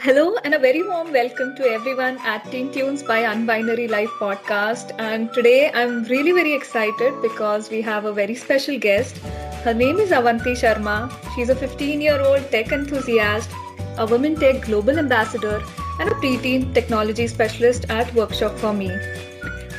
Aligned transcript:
Hello 0.00 0.36
and 0.44 0.54
a 0.54 0.58
very 0.60 0.84
warm 0.84 1.12
welcome 1.12 1.56
to 1.56 1.64
everyone 1.68 2.18
at 2.18 2.48
Teen 2.52 2.70
Tunes 2.70 3.02
by 3.02 3.24
Unbinary 3.24 3.90
Life 3.90 4.10
podcast. 4.20 4.94
And 5.00 5.32
today 5.34 5.72
I'm 5.74 6.04
really 6.04 6.30
very 6.30 6.52
excited 6.54 7.20
because 7.20 7.68
we 7.68 7.80
have 7.82 8.04
a 8.04 8.12
very 8.12 8.36
special 8.36 8.78
guest. 8.78 9.18
Her 9.64 9.74
name 9.74 9.98
is 9.98 10.12
Avanti 10.12 10.52
Sharma. 10.52 11.12
She's 11.34 11.48
a 11.48 11.56
15 11.56 12.00
year 12.00 12.20
old 12.20 12.48
tech 12.52 12.70
enthusiast, 12.70 13.50
a 13.96 14.06
women 14.06 14.36
tech 14.36 14.62
global 14.62 15.00
ambassador, 15.00 15.60
and 15.98 16.08
a 16.08 16.14
preteen 16.14 16.72
technology 16.72 17.26
specialist 17.26 17.86
at 17.88 18.14
Workshop 18.14 18.56
for 18.56 18.72
Me. 18.72 18.96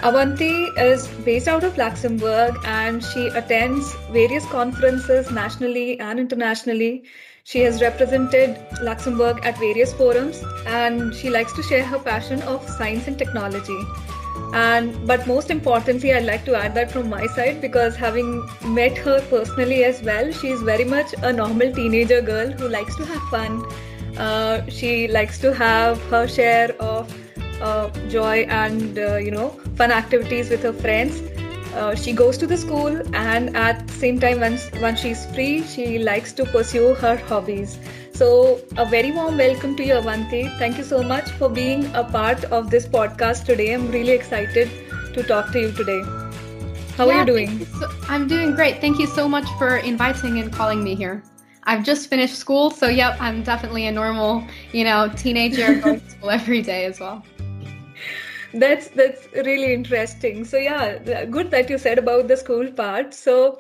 Avanti 0.04 0.66
is 0.90 1.08
based 1.24 1.48
out 1.48 1.64
of 1.64 1.78
Luxembourg 1.78 2.56
and 2.66 3.02
she 3.02 3.28
attends 3.28 3.96
various 4.12 4.46
conferences 4.48 5.32
nationally 5.32 5.98
and 6.02 6.20
internationally. 6.20 7.06
She 7.50 7.62
has 7.62 7.82
represented 7.82 8.60
Luxembourg 8.80 9.40
at 9.44 9.58
various 9.58 9.92
forums 9.92 10.44
and 10.68 11.16
she 11.16 11.32
likes 11.32 11.52
to 11.54 11.64
share 11.64 11.84
her 11.84 11.98
passion 11.98 12.44
of 12.44 12.70
science 12.70 13.08
and 13.08 13.18
technology. 13.18 13.80
And 14.54 15.08
but 15.08 15.26
most 15.26 15.50
importantly, 15.50 16.14
I'd 16.14 16.26
like 16.26 16.46
to 16.46 16.56
add 16.56 16.76
that 16.76 16.92
from 16.92 17.10
my 17.10 17.26
side 17.26 17.60
because 17.60 17.96
having 17.96 18.48
met 18.64 19.00
her 19.00 19.20
personally 19.32 19.84
as 19.84 20.04
well, 20.04 20.32
she's 20.32 20.62
very 20.62 20.86
much 20.86 21.16
a 21.24 21.34
normal 21.34 21.74
teenager 21.74 22.22
girl 22.22 22.52
who 22.52 22.70
likes 22.70 22.96
to 22.98 23.06
have 23.06 23.24
fun. 23.32 23.66
Uh, 24.16 24.62
she 24.70 25.08
likes 25.08 25.40
to 25.40 25.52
have 25.52 26.00
her 26.12 26.28
share 26.28 26.72
of 26.80 27.12
uh, 27.64 27.90
joy 28.10 28.46
and 28.62 29.00
uh, 29.00 29.16
you 29.16 29.32
know 29.32 29.50
fun 29.76 29.92
activities 29.92 30.52
with 30.52 30.62
her 30.62 30.74
friends 30.74 31.24
uh, 31.76 31.96
she 31.96 32.14
goes 32.14 32.38
to 32.38 32.48
the 32.48 32.58
school 32.58 33.02
and 33.16 33.56
at 33.56 33.88
the 33.88 33.94
same 33.94 34.20
time 34.20 34.40
once 34.40 34.70
once 34.82 35.00
she's 35.00 35.26
free 35.34 35.64
she 35.64 36.00
likes 36.00 36.34
to 36.34 36.46
pursue 36.46 36.94
her 36.96 37.16
hobbies. 37.16 37.78
So 38.14 38.60
a 38.78 38.86
very 38.86 39.12
warm 39.12 39.38
welcome 39.38 39.76
to 39.78 39.84
you 39.86 39.98
avanti. 39.98 40.48
Thank 40.60 40.78
you 40.78 40.84
so 40.84 41.02
much 41.02 41.30
for 41.32 41.50
being 41.50 41.86
a 41.96 42.04
part 42.04 42.44
of 42.46 42.70
this 42.70 42.86
podcast 42.86 43.46
today. 43.46 43.74
I'm 43.74 43.90
really 43.92 44.12
excited 44.12 44.70
to 45.14 45.24
talk 45.24 45.52
to 45.54 45.60
you 45.60 45.72
today. 45.72 46.02
How 46.98 47.08
yeah, 47.08 47.14
are 47.14 47.20
you 47.20 47.26
doing? 47.26 47.60
you 47.60 47.66
so, 47.66 47.90
i'm 48.10 48.28
doing 48.28 48.56
great. 48.56 48.82
Thank 48.82 49.00
you 49.00 49.08
so 49.08 49.30
much 49.30 49.48
for 49.58 49.78
inviting 49.78 50.40
and 50.40 50.52
calling 50.52 50.84
me 50.84 50.96
here. 50.96 51.24
I've 51.64 51.84
just 51.84 52.10
finished 52.10 52.36
school, 52.36 52.72
so 52.72 52.88
yep, 52.88 53.22
I'm 53.22 53.44
definitely 53.44 53.86
a 53.88 53.92
normal, 53.92 54.44
you 54.74 54.84
know, 54.84 55.12
teenager 55.16 55.76
going 55.82 56.02
to 56.02 56.10
school 56.10 56.30
every 56.32 56.62
day 56.62 56.86
as 56.86 57.00
well 57.00 57.24
that's 58.54 58.88
that's 58.90 59.28
really 59.34 59.74
interesting 59.74 60.44
so 60.44 60.58
yeah 60.58 60.98
good 61.26 61.52
that 61.52 61.70
you 61.70 61.78
said 61.78 62.00
about 62.00 62.28
the 62.28 62.36
school 62.36 62.72
part 62.72 63.14
so 63.14 63.60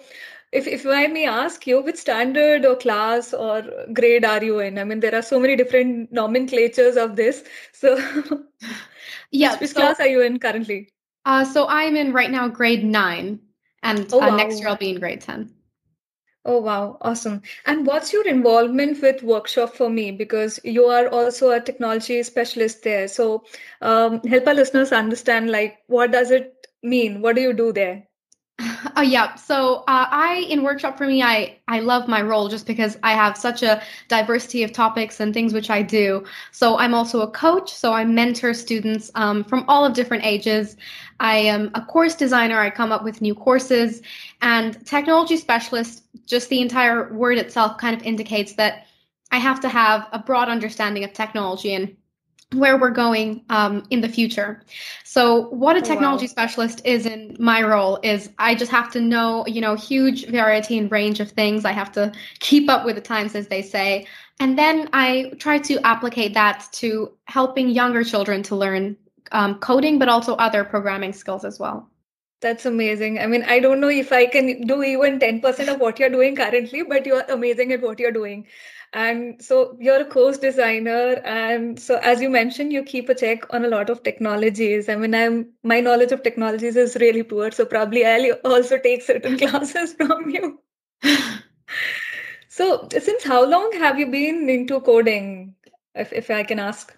if, 0.51 0.67
if 0.67 0.85
I 0.85 1.07
may 1.07 1.27
ask 1.27 1.67
you, 1.67 1.81
which 1.81 1.97
standard 1.97 2.65
or 2.65 2.75
class 2.75 3.33
or 3.33 3.63
grade 3.93 4.25
are 4.25 4.43
you 4.43 4.59
in? 4.59 4.79
I 4.79 4.83
mean, 4.83 4.99
there 4.99 5.13
are 5.13 5.21
so 5.21 5.39
many 5.39 5.55
different 5.55 6.11
nomenclatures 6.11 6.97
of 6.97 7.15
this. 7.15 7.43
So, 7.71 7.97
yeah, 9.31 9.51
which, 9.51 9.61
which 9.61 9.69
so, 9.71 9.81
class 9.81 9.99
are 9.99 10.07
you 10.07 10.21
in 10.21 10.39
currently? 10.39 10.89
Uh, 11.25 11.45
so 11.45 11.67
I'm 11.67 11.95
in 11.95 12.13
right 12.13 12.31
now 12.31 12.47
grade 12.47 12.83
nine, 12.83 13.39
and 13.83 14.11
oh, 14.11 14.21
uh, 14.21 14.29
wow. 14.29 14.35
next 14.37 14.59
year 14.59 14.69
I'll 14.69 14.75
be 14.75 14.89
in 14.89 14.99
grade 14.99 15.21
10. 15.21 15.53
Oh, 16.43 16.59
wow. 16.59 16.97
Awesome. 16.99 17.43
And 17.65 17.87
what's 17.87 18.11
your 18.11 18.27
involvement 18.27 19.01
with 19.01 19.23
Workshop 19.23 19.73
for 19.73 19.89
Me? 19.89 20.11
Because 20.11 20.59
you 20.65 20.83
are 20.87 21.07
also 21.07 21.51
a 21.51 21.61
technology 21.61 22.21
specialist 22.23 22.83
there. 22.83 23.07
So 23.07 23.45
um, 23.81 24.19
help 24.23 24.45
our 24.47 24.53
listeners 24.53 24.91
understand, 24.91 25.49
like, 25.49 25.77
what 25.87 26.11
does 26.11 26.31
it 26.31 26.67
mean? 26.83 27.21
What 27.21 27.37
do 27.37 27.41
you 27.41 27.53
do 27.53 27.71
there? 27.71 28.08
Oh 28.95 29.01
yeah. 29.01 29.35
So 29.35 29.77
uh, 29.87 30.07
I 30.11 30.45
in 30.49 30.63
workshop 30.63 30.97
for 30.97 31.07
me, 31.07 31.23
I 31.23 31.57
I 31.67 31.79
love 31.79 32.07
my 32.07 32.21
role 32.21 32.49
just 32.49 32.67
because 32.67 32.97
I 33.03 33.13
have 33.13 33.37
such 33.37 33.63
a 33.63 33.81
diversity 34.09 34.63
of 34.63 34.73
topics 34.73 35.19
and 35.19 35.33
things 35.33 35.53
which 35.53 35.69
I 35.69 35.81
do. 35.81 36.25
So 36.51 36.77
I'm 36.77 36.93
also 36.93 37.21
a 37.21 37.31
coach. 37.31 37.73
So 37.73 37.93
I 37.93 38.03
mentor 38.03 38.53
students 38.53 39.11
um, 39.15 39.43
from 39.45 39.63
all 39.69 39.85
of 39.85 39.93
different 39.93 40.25
ages. 40.25 40.75
I 41.21 41.37
am 41.37 41.71
a 41.73 41.81
course 41.81 42.15
designer. 42.15 42.59
I 42.59 42.69
come 42.69 42.91
up 42.91 43.03
with 43.03 43.21
new 43.21 43.35
courses 43.35 44.01
and 44.41 44.85
technology 44.85 45.37
specialist. 45.37 46.03
Just 46.25 46.49
the 46.49 46.61
entire 46.61 47.13
word 47.13 47.37
itself 47.37 47.77
kind 47.77 47.95
of 47.95 48.03
indicates 48.03 48.53
that 48.53 48.87
I 49.31 49.37
have 49.37 49.61
to 49.61 49.69
have 49.69 50.07
a 50.11 50.19
broad 50.19 50.49
understanding 50.49 51.03
of 51.03 51.13
technology 51.13 51.73
and 51.73 51.95
where 52.53 52.77
we're 52.77 52.89
going 52.89 53.43
um, 53.49 53.83
in 53.91 54.01
the 54.01 54.09
future. 54.09 54.61
So, 55.03 55.49
what 55.49 55.75
a 55.75 55.81
technology 55.81 56.25
oh, 56.25 56.29
wow. 56.29 56.31
specialist 56.31 56.81
is 56.83 57.05
in 57.05 57.35
my 57.39 57.61
role 57.61 57.99
is 58.01 58.29
I 58.39 58.55
just 58.55 58.71
have 58.71 58.91
to 58.93 59.01
know, 59.01 59.45
you 59.47 59.61
know, 59.61 59.75
huge 59.75 60.27
variety 60.27 60.77
and 60.77 60.91
range 60.91 61.19
of 61.19 61.29
things. 61.31 61.63
I 61.63 61.71
have 61.73 61.91
to 61.93 62.11
keep 62.39 62.69
up 62.69 62.85
with 62.85 62.95
the 62.95 63.01
times, 63.01 63.35
as 63.35 63.47
they 63.47 63.61
say, 63.61 64.07
and 64.39 64.57
then 64.57 64.89
I 64.93 65.33
try 65.37 65.59
to 65.59 65.79
applicate 65.85 66.33
that 66.33 66.67
to 66.73 67.11
helping 67.25 67.69
younger 67.69 68.03
children 68.03 68.41
to 68.43 68.55
learn 68.55 68.97
um, 69.31 69.59
coding, 69.59 69.99
but 69.99 70.09
also 70.09 70.35
other 70.35 70.63
programming 70.63 71.13
skills 71.13 71.45
as 71.45 71.59
well. 71.59 71.89
That's 72.41 72.65
amazing. 72.65 73.19
I 73.19 73.27
mean, 73.27 73.43
I 73.43 73.59
don't 73.59 73.81
know 73.81 73.89
if 73.89 74.13
I 74.13 74.25
can 74.25 74.65
do 74.65 74.81
even 74.81 75.19
10% 75.19 75.73
of 75.73 75.81
what 75.81 75.99
you're 75.99 76.09
doing 76.09 76.37
currently, 76.37 76.83
but 76.83 77.05
you're 77.05 77.25
amazing 77.27 77.73
at 77.73 77.81
what 77.81 77.99
you're 77.99 78.13
doing 78.13 78.47
and 78.93 79.41
so 79.41 79.77
you're 79.79 80.01
a 80.01 80.05
course 80.05 80.37
designer 80.37 81.21
and 81.23 81.79
so 81.79 81.97
as 81.97 82.21
you 82.21 82.29
mentioned 82.29 82.73
you 82.73 82.81
keep 82.83 83.07
a 83.09 83.15
check 83.15 83.45
on 83.53 83.65
a 83.65 83.67
lot 83.67 83.89
of 83.89 84.01
technologies. 84.03 84.89
I 84.89 84.95
mean 84.95 85.13
i'm 85.13 85.49
my 85.63 85.79
knowledge 85.79 86.11
of 86.11 86.23
technologies 86.23 86.75
is 86.75 86.95
really 86.95 87.23
poor 87.23 87.51
so 87.51 87.65
probably 87.65 88.05
i'll 88.05 88.31
also 88.45 88.77
take 88.79 89.03
certain 89.03 89.37
classes 89.43 89.93
from 89.93 90.29
you. 90.29 90.59
So 92.47 92.87
since 92.89 93.23
how 93.23 93.45
long 93.45 93.71
have 93.73 93.99
you 93.99 94.07
been 94.07 94.49
into 94.49 94.81
coding 94.81 95.55
if, 95.95 96.11
if 96.11 96.29
i 96.31 96.43
can 96.43 96.59
ask? 96.59 96.95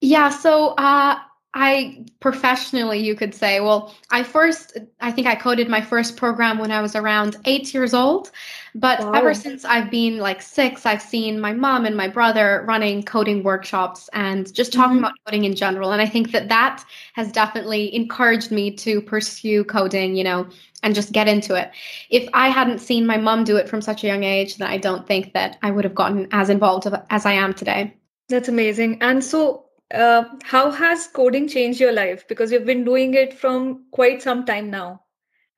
Yeah 0.00 0.30
so 0.30 0.74
uh 0.78 1.18
I 1.52 2.06
professionally, 2.20 3.00
you 3.00 3.16
could 3.16 3.34
say, 3.34 3.58
well, 3.58 3.92
I 4.12 4.22
first, 4.22 4.78
I 5.00 5.10
think 5.10 5.26
I 5.26 5.34
coded 5.34 5.68
my 5.68 5.80
first 5.80 6.16
program 6.16 6.58
when 6.58 6.70
I 6.70 6.80
was 6.80 6.94
around 6.94 7.36
eight 7.44 7.74
years 7.74 7.92
old. 7.92 8.30
But 8.76 9.00
wow. 9.00 9.12
ever 9.12 9.34
since 9.34 9.64
I've 9.64 9.90
been 9.90 10.18
like 10.18 10.42
six, 10.42 10.86
I've 10.86 11.02
seen 11.02 11.40
my 11.40 11.52
mom 11.52 11.86
and 11.86 11.96
my 11.96 12.06
brother 12.06 12.64
running 12.68 13.02
coding 13.02 13.42
workshops 13.42 14.08
and 14.12 14.52
just 14.54 14.72
talking 14.72 14.98
mm-hmm. 14.98 15.06
about 15.06 15.18
coding 15.26 15.44
in 15.44 15.56
general. 15.56 15.90
And 15.90 16.00
I 16.00 16.06
think 16.06 16.30
that 16.30 16.48
that 16.50 16.84
has 17.14 17.32
definitely 17.32 17.92
encouraged 17.96 18.52
me 18.52 18.70
to 18.76 19.00
pursue 19.00 19.64
coding, 19.64 20.14
you 20.14 20.22
know, 20.22 20.46
and 20.84 20.94
just 20.94 21.10
get 21.10 21.26
into 21.26 21.56
it. 21.56 21.72
If 22.10 22.28
I 22.32 22.48
hadn't 22.48 22.78
seen 22.78 23.06
my 23.06 23.16
mom 23.16 23.42
do 23.42 23.56
it 23.56 23.68
from 23.68 23.82
such 23.82 24.04
a 24.04 24.06
young 24.06 24.22
age, 24.22 24.56
then 24.56 24.68
I 24.68 24.78
don't 24.78 25.04
think 25.04 25.32
that 25.32 25.58
I 25.62 25.72
would 25.72 25.84
have 25.84 25.96
gotten 25.96 26.28
as 26.30 26.48
involved 26.48 26.86
as 27.10 27.26
I 27.26 27.32
am 27.32 27.54
today. 27.54 27.96
That's 28.28 28.48
amazing. 28.48 29.02
And 29.02 29.24
so, 29.24 29.64
uh, 29.92 30.24
how 30.42 30.70
has 30.70 31.06
coding 31.06 31.48
changed 31.48 31.80
your 31.80 31.92
life? 31.92 32.26
Because 32.28 32.52
you've 32.52 32.66
been 32.66 32.84
doing 32.84 33.14
it 33.14 33.34
from 33.34 33.84
quite 33.90 34.22
some 34.22 34.44
time 34.44 34.70
now. 34.70 35.02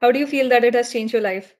How 0.00 0.12
do 0.12 0.18
you 0.18 0.26
feel 0.26 0.48
that 0.48 0.64
it 0.64 0.74
has 0.74 0.92
changed 0.92 1.12
your 1.12 1.22
life? 1.22 1.54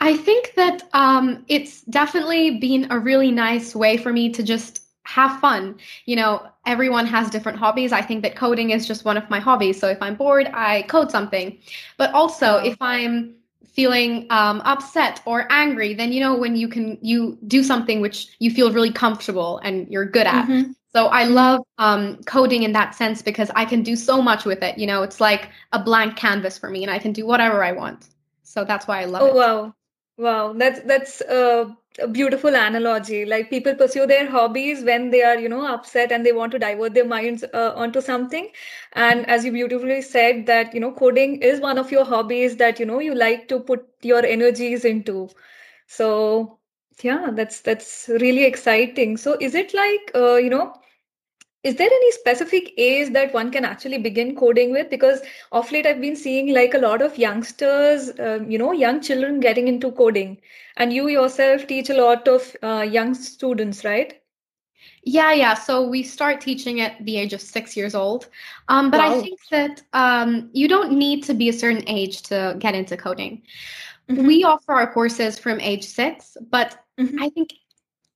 I 0.00 0.16
think 0.16 0.54
that 0.56 0.82
um, 0.92 1.44
it's 1.48 1.82
definitely 1.82 2.58
been 2.58 2.90
a 2.90 2.98
really 2.98 3.30
nice 3.30 3.74
way 3.74 3.96
for 3.96 4.12
me 4.12 4.30
to 4.30 4.42
just 4.42 4.80
have 5.04 5.40
fun. 5.40 5.78
You 6.06 6.16
know, 6.16 6.46
everyone 6.66 7.06
has 7.06 7.30
different 7.30 7.58
hobbies. 7.58 7.92
I 7.92 8.02
think 8.02 8.22
that 8.22 8.36
coding 8.36 8.70
is 8.70 8.86
just 8.86 9.04
one 9.04 9.16
of 9.16 9.28
my 9.30 9.40
hobbies. 9.40 9.78
So 9.78 9.88
if 9.88 10.00
I'm 10.00 10.16
bored, 10.16 10.50
I 10.54 10.82
code 10.82 11.10
something. 11.10 11.58
But 11.98 12.12
also, 12.14 12.56
if 12.56 12.76
I'm 12.80 13.34
feeling 13.72 14.26
um, 14.30 14.60
upset 14.64 15.20
or 15.24 15.50
angry, 15.50 15.94
then 15.94 16.12
you 16.12 16.20
know 16.20 16.34
when 16.34 16.56
you 16.56 16.68
can 16.68 16.98
you 17.00 17.38
do 17.46 17.62
something 17.62 18.00
which 18.00 18.28
you 18.38 18.50
feel 18.50 18.72
really 18.72 18.92
comfortable 18.92 19.58
and 19.58 19.88
you're 19.88 20.04
good 20.04 20.26
at. 20.26 20.46
Mm-hmm. 20.46 20.72
So 20.94 21.06
I 21.06 21.24
love 21.24 21.62
um, 21.78 22.22
coding 22.24 22.64
in 22.64 22.72
that 22.72 22.94
sense 22.94 23.22
because 23.22 23.50
I 23.56 23.64
can 23.64 23.82
do 23.82 23.96
so 23.96 24.20
much 24.20 24.44
with 24.44 24.62
it. 24.62 24.76
You 24.76 24.86
know, 24.86 25.02
it's 25.02 25.20
like 25.20 25.48
a 25.72 25.82
blank 25.82 26.16
canvas 26.16 26.58
for 26.58 26.68
me, 26.68 26.82
and 26.82 26.90
I 26.90 26.98
can 26.98 27.12
do 27.12 27.26
whatever 27.26 27.64
I 27.64 27.72
want. 27.72 28.08
So 28.42 28.64
that's 28.64 28.86
why 28.86 29.00
I 29.00 29.06
love 29.06 29.22
oh, 29.22 29.26
it. 29.26 29.30
Oh 29.30 29.36
wow, 29.36 29.74
wow! 30.18 30.52
That's 30.52 30.80
that's 30.80 31.22
a 31.98 32.06
beautiful 32.08 32.54
analogy. 32.54 33.24
Like 33.24 33.50
people 33.50 33.74
pursue 33.74 34.06
their 34.06 34.28
hobbies 34.30 34.82
when 34.84 35.10
they 35.10 35.22
are, 35.22 35.36
you 35.38 35.48
know, 35.48 35.66
upset 35.66 36.12
and 36.12 36.24
they 36.26 36.32
want 36.32 36.52
to 36.52 36.58
divert 36.58 36.94
their 36.94 37.04
minds 37.06 37.44
uh, 37.52 37.72
onto 37.76 38.00
something. 38.00 38.48
And 38.92 39.28
as 39.28 39.44
you 39.44 39.52
beautifully 39.52 40.02
said, 40.02 40.46
that 40.46 40.74
you 40.74 40.80
know, 40.80 40.92
coding 40.92 41.40
is 41.42 41.60
one 41.60 41.78
of 41.78 41.90
your 41.90 42.04
hobbies 42.04 42.56
that 42.56 42.78
you 42.80 42.86
know 42.86 42.98
you 43.00 43.14
like 43.14 43.48
to 43.48 43.60
put 43.60 43.86
your 44.02 44.24
energies 44.24 44.84
into. 44.84 45.28
So 45.86 46.58
yeah, 47.02 47.30
that's 47.32 47.60
that's 47.60 48.08
really 48.08 48.44
exciting. 48.44 49.16
So 49.16 49.36
is 49.40 49.54
it 49.54 49.74
like 49.74 50.10
uh, 50.14 50.36
you 50.36 50.50
know? 50.50 50.74
Is 51.64 51.76
there 51.76 51.86
any 51.86 52.10
specific 52.12 52.72
age 52.76 53.12
that 53.12 53.32
one 53.32 53.50
can 53.50 53.64
actually 53.64 53.98
begin 53.98 54.34
coding 54.34 54.72
with 54.72 54.90
because 54.90 55.20
of 55.52 55.70
late 55.72 55.86
i've 55.86 56.00
been 56.00 56.16
seeing 56.16 56.52
like 56.54 56.74
a 56.74 56.78
lot 56.78 57.02
of 57.02 57.18
youngsters 57.18 58.10
um, 58.18 58.50
you 58.50 58.58
know 58.58 58.72
young 58.72 59.00
children 59.00 59.40
getting 59.40 59.68
into 59.68 59.92
coding 59.92 60.36
and 60.76 60.92
you 60.92 61.08
yourself 61.08 61.66
teach 61.66 61.90
a 61.90 61.94
lot 61.94 62.26
of 62.26 62.56
uh, 62.62 62.82
young 62.82 63.14
students 63.14 63.84
right 63.84 64.20
yeah 65.04 65.32
yeah 65.32 65.54
so 65.54 65.86
we 65.86 66.02
start 66.02 66.40
teaching 66.40 66.80
at 66.80 67.04
the 67.04 67.16
age 67.16 67.32
of 67.32 67.40
six 67.40 67.76
years 67.76 67.94
old 67.94 68.28
um, 68.68 68.90
but 68.90 68.98
wow. 68.98 69.14
i 69.14 69.20
think 69.20 69.38
that 69.50 69.82
um, 69.92 70.50
you 70.52 70.68
don't 70.68 70.92
need 70.92 71.22
to 71.22 71.34
be 71.34 71.48
a 71.48 71.52
certain 71.52 71.84
age 71.88 72.22
to 72.22 72.56
get 72.58 72.74
into 72.74 72.96
coding 72.96 73.42
mm-hmm. 74.08 74.26
we 74.26 74.44
offer 74.44 74.72
our 74.72 74.92
courses 74.92 75.38
from 75.38 75.60
age 75.60 75.84
six 75.84 76.36
but 76.50 76.84
mm-hmm. 76.98 77.22
i 77.22 77.28
think 77.30 77.52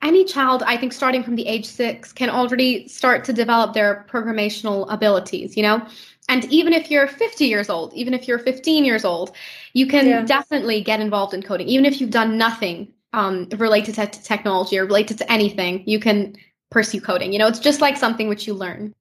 any 0.02 0.24
child, 0.24 0.62
I 0.64 0.76
think, 0.76 0.92
starting 0.92 1.22
from 1.22 1.36
the 1.36 1.46
age 1.46 1.66
six, 1.66 2.12
can 2.12 2.30
already 2.30 2.86
start 2.88 3.24
to 3.24 3.32
develop 3.32 3.72
their 3.72 4.06
programmational 4.08 4.90
abilities, 4.92 5.56
you 5.56 5.62
know? 5.62 5.86
And 6.28 6.44
even 6.46 6.72
if 6.72 6.90
you're 6.90 7.06
50 7.06 7.46
years 7.46 7.70
old, 7.70 7.94
even 7.94 8.12
if 8.12 8.26
you're 8.26 8.38
15 8.38 8.84
years 8.84 9.04
old, 9.04 9.34
you 9.72 9.86
can 9.86 10.06
yeah. 10.06 10.22
definitely 10.22 10.82
get 10.82 11.00
involved 11.00 11.34
in 11.34 11.42
coding. 11.42 11.68
Even 11.68 11.84
if 11.84 12.00
you've 12.00 12.10
done 12.10 12.36
nothing 12.36 12.92
um, 13.12 13.48
related 13.56 13.94
to 13.94 14.06
technology 14.06 14.78
or 14.78 14.84
related 14.84 15.18
to 15.18 15.32
anything, 15.32 15.82
you 15.86 15.98
can 16.00 16.36
pursue 16.70 17.00
coding. 17.00 17.32
You 17.32 17.38
know, 17.38 17.46
it's 17.46 17.60
just 17.60 17.80
like 17.80 17.96
something 17.96 18.28
which 18.28 18.46
you 18.46 18.54
learn. 18.54 18.94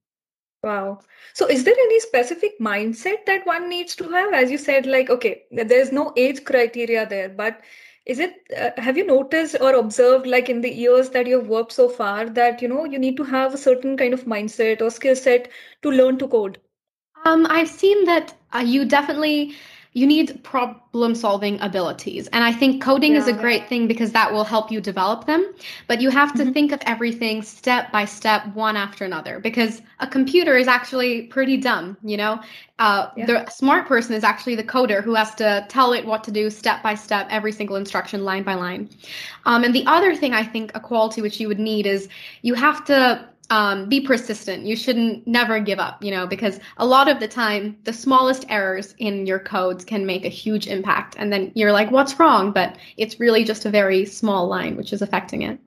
Wow. 0.62 1.00
So, 1.34 1.46
is 1.46 1.64
there 1.64 1.74
any 1.78 2.00
specific 2.00 2.58
mindset 2.58 3.26
that 3.26 3.46
one 3.46 3.68
needs 3.68 3.94
to 3.96 4.08
have? 4.08 4.32
As 4.32 4.50
you 4.50 4.58
said, 4.58 4.86
like, 4.86 5.10
okay, 5.10 5.42
there's 5.50 5.92
no 5.92 6.12
age 6.16 6.44
criteria 6.44 7.06
there, 7.06 7.28
but 7.28 7.60
is 8.06 8.18
it, 8.18 8.46
uh, 8.56 8.70
have 8.80 8.96
you 8.96 9.06
noticed 9.06 9.56
or 9.60 9.74
observed, 9.74 10.26
like 10.26 10.48
in 10.48 10.60
the 10.60 10.72
years 10.72 11.10
that 11.10 11.26
you've 11.26 11.48
worked 11.48 11.72
so 11.72 11.88
far, 11.88 12.28
that, 12.30 12.62
you 12.62 12.68
know, 12.68 12.84
you 12.84 12.98
need 12.98 13.16
to 13.16 13.24
have 13.24 13.52
a 13.52 13.58
certain 13.58 13.96
kind 13.96 14.14
of 14.14 14.24
mindset 14.24 14.80
or 14.80 14.90
skill 14.90 15.16
set 15.16 15.48
to 15.82 15.90
learn 15.90 16.18
to 16.18 16.28
code? 16.28 16.58
Um, 17.24 17.46
I've 17.50 17.68
seen 17.68 18.04
that 18.04 18.34
uh, 18.54 18.60
you 18.60 18.84
definitely 18.84 19.54
you 19.96 20.06
need 20.06 20.44
problem 20.44 21.14
solving 21.14 21.58
abilities 21.62 22.28
and 22.28 22.44
i 22.44 22.52
think 22.52 22.82
coding 22.82 23.12
yeah. 23.12 23.18
is 23.18 23.28
a 23.28 23.32
great 23.32 23.66
thing 23.66 23.86
because 23.88 24.12
that 24.12 24.30
will 24.30 24.44
help 24.44 24.70
you 24.70 24.78
develop 24.78 25.24
them 25.24 25.54
but 25.86 26.02
you 26.02 26.10
have 26.10 26.34
to 26.34 26.42
mm-hmm. 26.42 26.52
think 26.52 26.70
of 26.70 26.78
everything 26.82 27.40
step 27.40 27.90
by 27.90 28.04
step 28.04 28.46
one 28.54 28.76
after 28.76 29.06
another 29.06 29.40
because 29.40 29.80
a 30.00 30.06
computer 30.06 30.54
is 30.54 30.68
actually 30.68 31.22
pretty 31.22 31.56
dumb 31.56 31.96
you 32.04 32.16
know 32.16 32.38
uh, 32.78 33.08
yeah. 33.16 33.24
the 33.24 33.46
smart 33.48 33.88
person 33.88 34.14
is 34.14 34.22
actually 34.22 34.54
the 34.54 34.62
coder 34.62 35.02
who 35.02 35.14
has 35.14 35.34
to 35.34 35.64
tell 35.70 35.94
it 35.94 36.04
what 36.04 36.22
to 36.22 36.30
do 36.30 36.50
step 36.50 36.82
by 36.82 36.94
step 36.94 37.26
every 37.30 37.50
single 37.50 37.76
instruction 37.76 38.22
line 38.22 38.42
by 38.42 38.52
line 38.52 38.90
um, 39.46 39.64
and 39.64 39.74
the 39.74 39.86
other 39.86 40.14
thing 40.14 40.34
i 40.34 40.44
think 40.44 40.70
a 40.74 40.80
quality 40.80 41.22
which 41.22 41.40
you 41.40 41.48
would 41.48 41.58
need 41.58 41.86
is 41.86 42.06
you 42.42 42.52
have 42.52 42.84
to 42.84 43.26
um, 43.50 43.88
be 43.88 44.00
persistent. 44.00 44.64
You 44.64 44.76
shouldn't 44.76 45.26
never 45.26 45.60
give 45.60 45.78
up, 45.78 46.02
you 46.02 46.10
know, 46.10 46.26
because 46.26 46.58
a 46.78 46.86
lot 46.86 47.08
of 47.08 47.20
the 47.20 47.28
time, 47.28 47.76
the 47.84 47.92
smallest 47.92 48.44
errors 48.48 48.94
in 48.98 49.26
your 49.26 49.38
codes 49.38 49.84
can 49.84 50.06
make 50.06 50.24
a 50.24 50.28
huge 50.28 50.66
impact. 50.66 51.14
And 51.18 51.32
then 51.32 51.52
you're 51.54 51.72
like, 51.72 51.90
what's 51.90 52.18
wrong? 52.18 52.52
But 52.52 52.76
it's 52.96 53.20
really 53.20 53.44
just 53.44 53.64
a 53.64 53.70
very 53.70 54.04
small 54.04 54.48
line 54.48 54.76
which 54.76 54.92
is 54.92 55.02
affecting 55.02 55.42
it. 55.42 55.58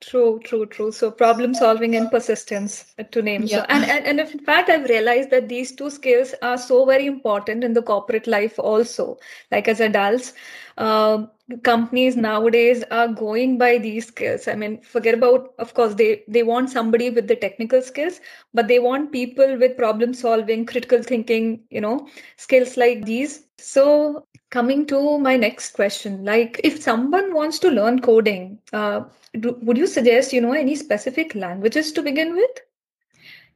True, 0.00 0.40
true, 0.44 0.64
true. 0.64 0.92
So 0.92 1.10
problem 1.10 1.54
solving 1.54 1.96
and 1.96 2.08
persistence 2.08 2.94
uh, 3.00 3.02
to 3.10 3.20
name. 3.20 3.42
Yeah. 3.42 3.58
So 3.58 3.66
and, 3.68 3.84
and 3.84 4.06
and 4.06 4.30
in 4.30 4.38
fact 4.38 4.70
I've 4.70 4.88
realized 4.88 5.30
that 5.30 5.48
these 5.48 5.74
two 5.74 5.90
skills 5.90 6.36
are 6.40 6.56
so 6.56 6.84
very 6.84 7.06
important 7.06 7.64
in 7.64 7.72
the 7.72 7.82
corporate 7.82 8.28
life 8.28 8.60
also. 8.60 9.18
Like 9.50 9.66
as 9.66 9.80
adults, 9.80 10.34
uh, 10.78 11.26
companies 11.64 12.16
nowadays 12.16 12.84
are 12.90 13.08
going 13.08 13.58
by 13.58 13.78
these 13.78 14.06
skills. 14.06 14.48
I 14.48 14.54
mean, 14.54 14.80
forget 14.80 15.14
about 15.14 15.54
of 15.58 15.74
course 15.74 15.94
they 15.94 16.22
they 16.28 16.42
want 16.42 16.70
somebody 16.70 17.10
with 17.10 17.28
the 17.28 17.36
technical 17.36 17.82
skills, 17.82 18.20
but 18.54 18.68
they 18.68 18.78
want 18.78 19.12
people 19.12 19.58
with 19.58 19.76
problem 19.76 20.14
solving, 20.14 20.64
critical 20.64 21.02
thinking, 21.02 21.60
you 21.70 21.80
know, 21.80 22.08
skills 22.36 22.76
like 22.76 23.04
these. 23.04 23.44
So 23.58 24.26
coming 24.50 24.86
to 24.86 25.18
my 25.18 25.36
next 25.36 25.74
question, 25.74 26.24
like 26.24 26.60
if 26.64 26.80
someone 26.80 27.34
wants 27.34 27.58
to 27.60 27.70
learn 27.70 28.00
coding, 28.00 28.58
uh, 28.72 29.02
do, 29.40 29.58
would 29.62 29.76
you 29.76 29.86
suggest 29.86 30.32
you 30.32 30.40
know 30.40 30.52
any 30.52 30.74
specific 30.74 31.34
languages 31.34 31.92
to 31.92 32.02
begin 32.02 32.34
with 32.34 32.50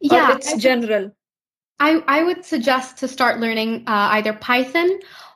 yeah 0.02 0.32
or 0.32 0.36
it's 0.36 0.54
general 0.56 1.10
i 1.78 2.02
i 2.08 2.22
would 2.22 2.44
suggest 2.44 2.98
to 2.98 3.08
start 3.08 3.40
learning 3.40 3.84
uh, 3.86 4.08
either 4.12 4.32
python 4.34 4.90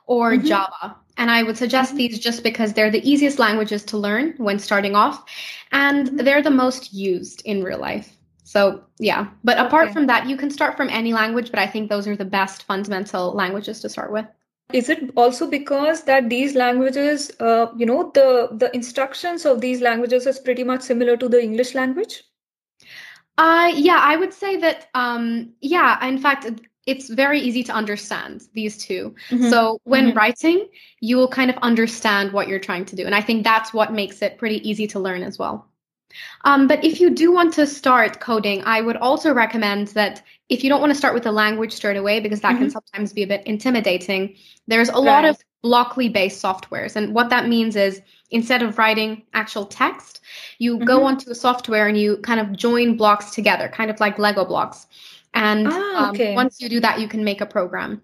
or 0.05 0.33
mm-hmm. 0.33 0.45
java 0.45 0.95
and 1.17 1.29
i 1.29 1.43
would 1.43 1.57
suggest 1.57 1.89
mm-hmm. 1.89 1.97
these 1.97 2.19
just 2.19 2.43
because 2.43 2.73
they're 2.73 2.91
the 2.91 3.07
easiest 3.09 3.39
languages 3.39 3.83
to 3.83 3.97
learn 3.97 4.33
when 4.37 4.59
starting 4.59 4.95
off 4.95 5.23
and 5.71 6.07
mm-hmm. 6.07 6.17
they're 6.17 6.41
the 6.41 6.49
most 6.49 6.93
used 6.93 7.41
in 7.45 7.63
real 7.63 7.79
life 7.79 8.17
so 8.43 8.83
yeah 8.99 9.27
but 9.43 9.57
apart 9.57 9.85
okay. 9.85 9.93
from 9.93 10.07
that 10.07 10.27
you 10.27 10.37
can 10.37 10.49
start 10.49 10.77
from 10.77 10.89
any 10.89 11.13
language 11.13 11.51
but 11.51 11.59
i 11.59 11.67
think 11.67 11.89
those 11.89 12.07
are 12.07 12.15
the 12.15 12.25
best 12.25 12.63
fundamental 12.63 13.33
languages 13.33 13.81
to 13.81 13.89
start 13.89 14.11
with 14.11 14.25
is 14.73 14.89
it 14.89 15.11
also 15.15 15.49
because 15.49 16.03
that 16.03 16.29
these 16.29 16.53
languages 16.53 17.31
uh, 17.39 17.67
you 17.77 17.85
know 17.85 18.11
the 18.13 18.49
the 18.51 18.73
instructions 18.75 19.45
of 19.45 19.61
these 19.61 19.81
languages 19.81 20.27
is 20.27 20.39
pretty 20.39 20.63
much 20.63 20.81
similar 20.81 21.17
to 21.17 21.29
the 21.29 21.41
english 21.41 21.73
language 21.73 22.23
uh 23.37 23.71
yeah 23.73 23.99
i 24.01 24.15
would 24.15 24.33
say 24.33 24.57
that 24.57 24.87
um 24.93 25.53
yeah 25.61 26.05
in 26.05 26.17
fact 26.17 26.45
it's 26.87 27.09
very 27.09 27.39
easy 27.39 27.63
to 27.63 27.71
understand 27.71 28.47
these 28.53 28.77
2 28.77 29.13
mm-hmm. 29.29 29.49
so 29.49 29.79
when 29.83 30.07
mm-hmm. 30.07 30.17
writing 30.17 30.67
you 30.99 31.17
will 31.17 31.27
kind 31.27 31.51
of 31.51 31.57
understand 31.57 32.31
what 32.31 32.47
you're 32.47 32.59
trying 32.59 32.85
to 32.85 32.95
do 32.95 33.05
and 33.05 33.13
i 33.13 33.21
think 33.21 33.43
that's 33.43 33.73
what 33.73 33.93
makes 33.93 34.21
it 34.21 34.37
pretty 34.37 34.67
easy 34.67 34.87
to 34.87 34.99
learn 34.99 35.21
as 35.21 35.37
well 35.37 35.67
um, 36.45 36.67
but 36.67 36.83
if 36.83 36.99
you 36.99 37.09
do 37.09 37.31
want 37.31 37.53
to 37.55 37.67
start 37.67 38.19
coding, 38.19 38.63
I 38.63 38.81
would 38.81 38.97
also 38.97 39.33
recommend 39.33 39.89
that 39.89 40.23
if 40.49 40.63
you 40.63 40.69
don't 40.69 40.79
want 40.79 40.91
to 40.91 40.97
start 40.97 41.13
with 41.13 41.25
a 41.25 41.31
language 41.31 41.73
straight 41.73 41.97
away, 41.97 42.19
because 42.19 42.41
that 42.41 42.53
mm-hmm. 42.53 42.63
can 42.63 42.71
sometimes 42.71 43.13
be 43.13 43.23
a 43.23 43.27
bit 43.27 43.45
intimidating, 43.45 44.35
there's 44.67 44.89
a 44.89 44.93
right. 44.93 45.03
lot 45.03 45.25
of 45.25 45.37
Blockly 45.63 46.11
based 46.11 46.41
softwares. 46.41 46.95
And 46.95 47.13
what 47.13 47.29
that 47.29 47.47
means 47.47 47.75
is 47.75 48.01
instead 48.29 48.61
of 48.61 48.77
writing 48.77 49.23
actual 49.33 49.65
text, 49.65 50.21
you 50.59 50.75
mm-hmm. 50.75 50.85
go 50.85 51.03
onto 51.03 51.29
a 51.31 51.35
software 51.35 51.87
and 51.87 51.97
you 51.97 52.17
kind 52.17 52.39
of 52.39 52.55
join 52.55 52.95
blocks 52.95 53.31
together, 53.31 53.67
kind 53.67 53.89
of 53.89 53.99
like 53.99 54.19
Lego 54.19 54.45
blocks. 54.45 54.85
And 55.37 55.67
ah, 55.69 56.09
okay. 56.09 56.29
um, 56.29 56.35
once 56.35 56.59
you 56.59 56.67
do 56.67 56.79
that, 56.79 56.99
you 56.99 57.07
can 57.07 57.23
make 57.23 57.41
a 57.41 57.45
program. 57.45 58.01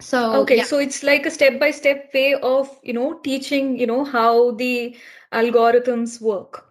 So 0.00 0.34
okay, 0.42 0.58
yeah. 0.58 0.64
so 0.64 0.78
it's 0.78 1.02
like 1.02 1.26
a 1.26 1.30
step 1.30 1.60
by 1.60 1.70
step 1.72 2.10
way 2.14 2.34
of 2.34 2.70
you 2.82 2.94
know 2.94 3.18
teaching 3.22 3.78
you 3.78 3.86
know 3.86 4.04
how 4.04 4.52
the 4.52 4.96
algorithms 5.32 6.20
work 6.22 6.70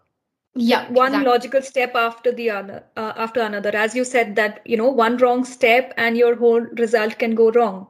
yeah 0.56 0.90
one 0.90 1.10
exactly. 1.10 1.30
logical 1.32 1.62
step 1.62 1.96
after 1.96 2.32
the 2.32 2.50
other 2.50 2.84
uh, 2.98 3.14
after 3.16 3.40
another 3.42 3.70
as 3.76 3.96
you 3.96 4.04
said 4.04 4.36
that 4.36 4.62
you 4.66 4.76
know 4.76 4.90
one 4.90 5.18
wrong 5.18 5.46
step 5.46 5.94
and 5.96 6.18
your 6.18 6.36
whole 6.36 6.62
result 6.84 7.20
can 7.20 7.36
go 7.36 7.52
wrong 7.52 7.88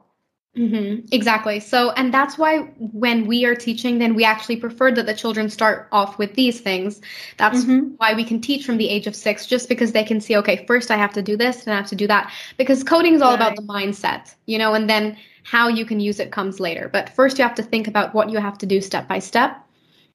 mm-hmm. 0.56 1.04
exactly 1.12 1.60
so 1.60 1.90
and 1.92 2.12
that's 2.12 2.36
why 2.36 2.58
when 2.78 3.26
we 3.26 3.44
are 3.44 3.54
teaching 3.54 3.98
then 3.98 4.14
we 4.14 4.24
actually 4.24 4.56
prefer 4.56 4.90
that 4.90 5.06
the 5.06 5.14
children 5.14 5.48
start 5.48 5.88
off 5.92 6.18
with 6.18 6.34
these 6.34 6.60
things 6.60 7.00
that's 7.36 7.64
mm-hmm. 7.64 7.94
why 7.98 8.14
we 8.14 8.24
can 8.24 8.40
teach 8.40 8.64
from 8.64 8.76
the 8.76 8.88
age 8.88 9.06
of 9.06 9.14
six 9.14 9.46
just 9.46 9.68
because 9.68 9.92
they 9.92 10.04
can 10.04 10.20
see 10.20 10.36
okay 10.36 10.64
first 10.66 10.90
i 10.90 10.96
have 10.96 11.12
to 11.12 11.22
do 11.22 11.36
this 11.36 11.64
and 11.64 11.72
i 11.72 11.76
have 11.76 11.88
to 11.88 11.96
do 11.96 12.06
that 12.06 12.32
because 12.56 12.82
coding 12.82 13.14
is 13.14 13.22
all 13.22 13.30
right. 13.30 13.40
about 13.40 13.56
the 13.56 13.62
mindset 13.62 14.34
you 14.46 14.58
know 14.58 14.74
and 14.74 14.90
then 14.90 15.16
how 15.42 15.68
you 15.68 15.84
can 15.84 16.00
use 16.00 16.20
it 16.20 16.32
comes 16.32 16.60
later 16.60 16.88
but 16.92 17.08
first 17.08 17.38
you 17.38 17.44
have 17.44 17.54
to 17.54 17.62
think 17.62 17.86
about 17.86 18.12
what 18.14 18.28
you 18.30 18.38
have 18.38 18.58
to 18.58 18.66
do 18.66 18.80
step 18.80 19.06
by 19.08 19.18
step 19.18 19.64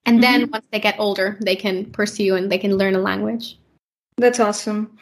and 0.06 0.22
then 0.22 0.44
mm-hmm. 0.44 0.52
once 0.52 0.66
they 0.72 0.80
get 0.80 0.96
older, 1.00 1.38
they 1.42 1.56
can 1.56 1.92
pursue 1.92 2.36
and 2.36 2.52
they 2.52 2.58
can 2.58 2.78
learn 2.78 2.96
a 2.96 3.00
language. 3.00 3.58
That's 4.18 4.40
awesome. 4.40 4.98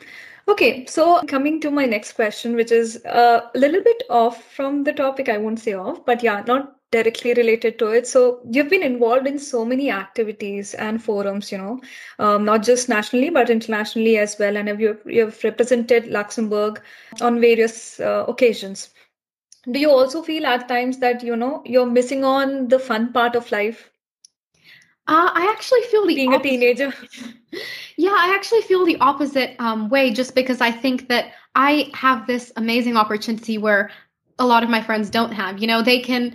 Okay, 0.48 0.86
so 0.88 1.22
coming 1.24 1.62
to 1.62 1.72
my 1.72 1.86
next 1.86 2.14
question, 2.14 2.56
which 2.56 2.72
is 2.72 3.02
a 3.06 3.50
little 3.56 3.82
bit 3.82 4.04
off 4.10 4.44
from 4.54 4.84
the 4.84 4.92
topic, 4.92 5.30
I 5.30 5.38
won't 5.38 5.60
say 5.60 5.74
off, 5.74 6.06
but 6.06 6.22
yeah, 6.22 6.44
not 6.46 6.76
directly 6.92 7.34
related 7.34 7.80
to 7.80 7.88
it. 7.88 8.06
So 8.08 8.42
you've 8.52 8.70
been 8.70 8.84
involved 8.84 9.26
in 9.26 9.40
so 9.40 9.64
many 9.64 9.90
activities 9.90 10.74
and 10.74 11.02
forums, 11.02 11.52
you 11.52 11.58
know, 11.58 11.82
um, 12.20 12.44
not 12.46 12.62
just 12.64 12.90
nationally 12.90 13.30
but 13.30 13.50
internationally 13.50 14.18
as 14.18 14.38
well, 14.38 14.58
and 14.58 14.68
you've, 14.80 15.02
you've 15.06 15.44
represented 15.44 16.08
Luxembourg 16.08 16.82
on 17.22 17.40
various 17.40 18.00
uh, 18.02 18.26
occasions. 18.28 18.90
Do 19.72 19.80
you 19.80 19.92
also 19.92 20.22
feel 20.22 20.46
at 20.46 20.68
times 20.68 20.98
that 20.98 21.24
you 21.24 21.38
know 21.38 21.62
you're 21.66 21.86
missing 21.86 22.26
on 22.26 22.68
the 22.68 22.80
fun 22.80 23.14
part 23.14 23.36
of 23.38 23.50
life? 23.50 23.90
Uh, 25.08 25.30
I 25.34 25.52
actually 25.52 25.82
feel 25.82 26.08
the 26.08 26.16
being 26.16 26.34
opposite. 26.34 26.48
a 26.48 26.50
teenager. 26.50 26.94
yeah, 27.98 28.16
I 28.16 28.34
actually 28.36 28.62
feel 28.62 28.86
the 28.86 28.98
opposite 29.00 29.56
um, 29.60 29.90
way, 29.90 30.12
just 30.12 30.34
because 30.34 30.62
I 30.62 30.72
think 30.72 31.10
that 31.10 31.34
I 31.56 31.92
have 31.94 32.26
this 32.26 32.52
amazing 32.56 32.96
opportunity 32.96 33.58
where 33.58 33.92
a 34.40 34.46
lot 34.46 34.64
of 34.64 34.70
my 34.70 34.82
friends 34.82 35.10
don't 35.10 35.34
have. 35.34 35.60
You 35.60 35.68
know, 35.68 35.82
they 35.82 36.00
can 36.00 36.34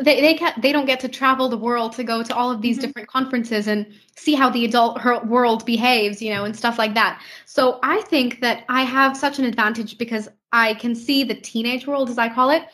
they 0.00 0.20
they 0.20 0.34
can 0.34 0.52
they 0.60 0.72
don't 0.72 0.86
get 0.86 1.00
to 1.00 1.08
travel 1.08 1.48
the 1.48 1.56
world 1.56 1.92
to 1.92 2.04
go 2.04 2.22
to 2.22 2.34
all 2.34 2.50
of 2.50 2.60
these 2.60 2.76
mm-hmm. 2.76 2.86
different 2.86 3.08
conferences 3.08 3.68
and 3.68 3.86
see 4.16 4.34
how 4.34 4.50
the 4.50 4.64
adult 4.64 5.04
world 5.26 5.64
behaves 5.64 6.20
you 6.20 6.32
know 6.32 6.44
and 6.44 6.56
stuff 6.56 6.78
like 6.78 6.94
that 6.94 7.20
so 7.44 7.78
i 7.82 8.00
think 8.02 8.40
that 8.40 8.64
i 8.68 8.82
have 8.82 9.16
such 9.16 9.38
an 9.38 9.44
advantage 9.44 9.96
because 9.96 10.28
i 10.52 10.74
can 10.74 10.94
see 10.94 11.22
the 11.22 11.34
teenage 11.34 11.86
world 11.86 12.10
as 12.10 12.18
i 12.18 12.28
call 12.28 12.50
it 12.50 12.64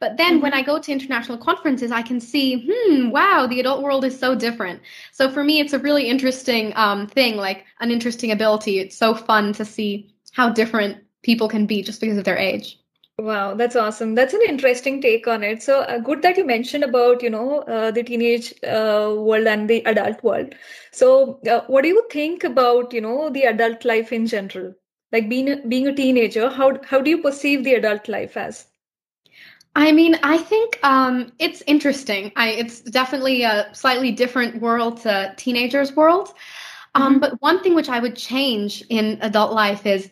but 0.00 0.16
then 0.16 0.34
mm-hmm. 0.34 0.42
when 0.42 0.54
I 0.54 0.62
go 0.62 0.78
to 0.78 0.92
international 0.92 1.38
conferences, 1.38 1.92
I 1.92 2.02
can 2.02 2.20
see, 2.20 2.66
hmm, 2.68 3.10
wow, 3.10 3.46
the 3.46 3.60
adult 3.60 3.82
world 3.82 4.04
is 4.04 4.18
so 4.18 4.34
different. 4.34 4.80
So 5.12 5.30
for 5.30 5.44
me, 5.44 5.60
it's 5.60 5.74
a 5.74 5.78
really 5.78 6.08
interesting 6.08 6.72
um, 6.74 7.06
thing, 7.06 7.36
like 7.36 7.66
an 7.80 7.90
interesting 7.90 8.32
ability. 8.32 8.78
It's 8.78 8.96
so 8.96 9.14
fun 9.14 9.52
to 9.54 9.64
see 9.64 10.12
how 10.32 10.48
different 10.48 10.98
people 11.22 11.48
can 11.48 11.66
be 11.66 11.82
just 11.82 12.00
because 12.00 12.16
of 12.16 12.24
their 12.24 12.38
age. 12.38 12.78
Wow, 13.18 13.54
that's 13.54 13.76
awesome. 13.76 14.14
That's 14.14 14.32
an 14.32 14.40
interesting 14.48 15.02
take 15.02 15.26
on 15.26 15.42
it. 15.42 15.62
So 15.62 15.80
uh, 15.80 15.98
good 15.98 16.22
that 16.22 16.38
you 16.38 16.46
mentioned 16.46 16.84
about 16.84 17.22
you 17.22 17.28
know 17.28 17.58
uh, 17.60 17.90
the 17.90 18.02
teenage 18.02 18.54
uh, 18.64 19.14
world 19.14 19.46
and 19.46 19.68
the 19.68 19.84
adult 19.84 20.24
world. 20.24 20.54
So 20.90 21.38
uh, 21.46 21.60
what 21.66 21.82
do 21.82 21.88
you 21.88 22.02
think 22.10 22.44
about 22.44 22.94
you 22.94 23.02
know 23.02 23.28
the 23.28 23.42
adult 23.42 23.84
life 23.84 24.10
in 24.10 24.26
general? 24.26 24.72
Like 25.12 25.28
being 25.28 25.68
being 25.68 25.86
a 25.86 25.94
teenager, 25.94 26.48
how 26.48 26.78
how 26.82 27.02
do 27.02 27.10
you 27.10 27.20
perceive 27.20 27.62
the 27.62 27.74
adult 27.74 28.08
life 28.08 28.38
as? 28.38 28.69
I 29.76 29.92
mean, 29.92 30.16
I 30.22 30.38
think 30.38 30.78
um, 30.82 31.32
it's 31.38 31.62
interesting. 31.66 32.32
I, 32.36 32.50
it's 32.50 32.80
definitely 32.80 33.44
a 33.44 33.68
slightly 33.72 34.10
different 34.10 34.60
world 34.60 35.00
to 35.02 35.32
teenagers' 35.36 35.94
world. 35.94 36.34
Um, 36.94 37.12
mm-hmm. 37.12 37.20
But 37.20 37.40
one 37.40 37.62
thing 37.62 37.74
which 37.74 37.88
I 37.88 38.00
would 38.00 38.16
change 38.16 38.82
in 38.88 39.18
adult 39.20 39.52
life 39.52 39.86
is 39.86 40.10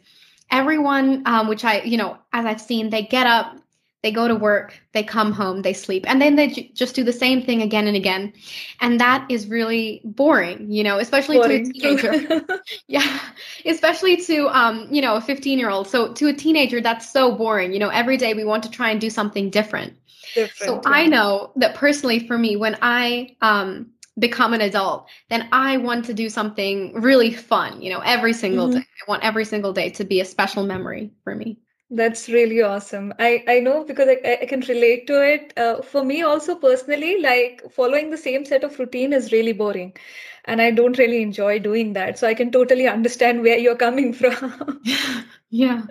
everyone, 0.50 1.22
um, 1.26 1.48
which 1.48 1.64
I, 1.64 1.82
you 1.82 1.96
know, 1.96 2.18
as 2.32 2.46
I've 2.46 2.60
seen, 2.60 2.90
they 2.90 3.02
get 3.02 3.26
up, 3.26 3.56
they 4.02 4.12
go 4.12 4.28
to 4.28 4.36
work, 4.36 4.80
they 4.92 5.02
come 5.02 5.32
home, 5.32 5.62
they 5.62 5.72
sleep, 5.72 6.04
and 6.08 6.22
then 6.22 6.36
they 6.36 6.48
j- 6.48 6.70
just 6.72 6.94
do 6.94 7.02
the 7.02 7.12
same 7.12 7.42
thing 7.42 7.62
again 7.62 7.88
and 7.88 7.96
again. 7.96 8.32
And 8.80 9.00
that 9.00 9.28
is 9.28 9.48
really 9.48 10.00
boring, 10.04 10.70
you 10.70 10.84
know, 10.84 10.98
especially 10.98 11.38
boring. 11.38 11.64
to 11.64 11.70
a 11.70 11.96
teenager. 11.96 12.44
yeah, 12.86 13.20
especially 13.64 14.16
to, 14.18 14.48
um, 14.56 14.86
you 14.90 15.02
know, 15.02 15.16
a 15.16 15.20
15 15.20 15.58
year 15.58 15.70
old. 15.70 15.88
So 15.88 16.12
to 16.12 16.28
a 16.28 16.32
teenager, 16.32 16.80
that's 16.80 17.10
so 17.12 17.32
boring. 17.34 17.72
You 17.72 17.80
know, 17.80 17.88
every 17.88 18.16
day 18.16 18.34
we 18.34 18.44
want 18.44 18.62
to 18.64 18.70
try 18.70 18.90
and 18.90 19.00
do 19.00 19.10
something 19.10 19.50
different. 19.50 19.94
different 20.34 20.58
so 20.58 20.74
yeah. 20.74 20.96
I 20.96 21.06
know 21.06 21.50
that 21.56 21.74
personally 21.74 22.26
for 22.26 22.38
me, 22.38 22.54
when 22.54 22.78
I, 22.80 23.36
um, 23.40 23.90
become 24.18 24.52
an 24.52 24.60
adult, 24.60 25.08
then 25.28 25.48
I 25.52 25.76
want 25.76 26.04
to 26.06 26.14
do 26.14 26.28
something 26.28 26.92
really 27.00 27.32
fun, 27.32 27.80
you 27.80 27.90
know, 27.90 28.00
every 28.00 28.32
single 28.32 28.66
mm-hmm. 28.66 28.78
day. 28.78 28.86
I 29.06 29.10
want 29.10 29.22
every 29.22 29.44
single 29.44 29.72
day 29.72 29.90
to 29.90 30.04
be 30.04 30.20
a 30.20 30.24
special 30.24 30.64
memory 30.64 31.12
for 31.22 31.36
me. 31.36 31.58
That's 31.90 32.28
really 32.28 32.60
awesome. 32.62 33.14
I, 33.18 33.44
I 33.48 33.60
know 33.60 33.84
because 33.84 34.08
I, 34.08 34.38
I 34.42 34.46
can 34.46 34.60
relate 34.60 35.06
to 35.06 35.22
it. 35.22 35.52
Uh, 35.56 35.80
for 35.82 36.04
me, 36.04 36.22
also 36.22 36.54
personally, 36.54 37.20
like 37.20 37.62
following 37.70 38.10
the 38.10 38.16
same 38.18 38.44
set 38.44 38.62
of 38.64 38.78
routine 38.78 39.12
is 39.12 39.32
really 39.32 39.52
boring. 39.52 39.96
And 40.44 40.60
I 40.60 40.70
don't 40.70 40.98
really 40.98 41.22
enjoy 41.22 41.58
doing 41.60 41.94
that. 41.94 42.18
So 42.18 42.26
I 42.26 42.34
can 42.34 42.50
totally 42.50 42.86
understand 42.88 43.42
where 43.42 43.58
you're 43.58 43.76
coming 43.76 44.12
from. 44.14 44.82
yeah. 45.50 45.82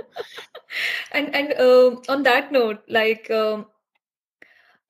and 1.12 1.34
and 1.36 1.54
uh, 1.54 1.96
on 2.10 2.24
that 2.24 2.52
note, 2.52 2.82
like, 2.88 3.30
um, 3.32 3.66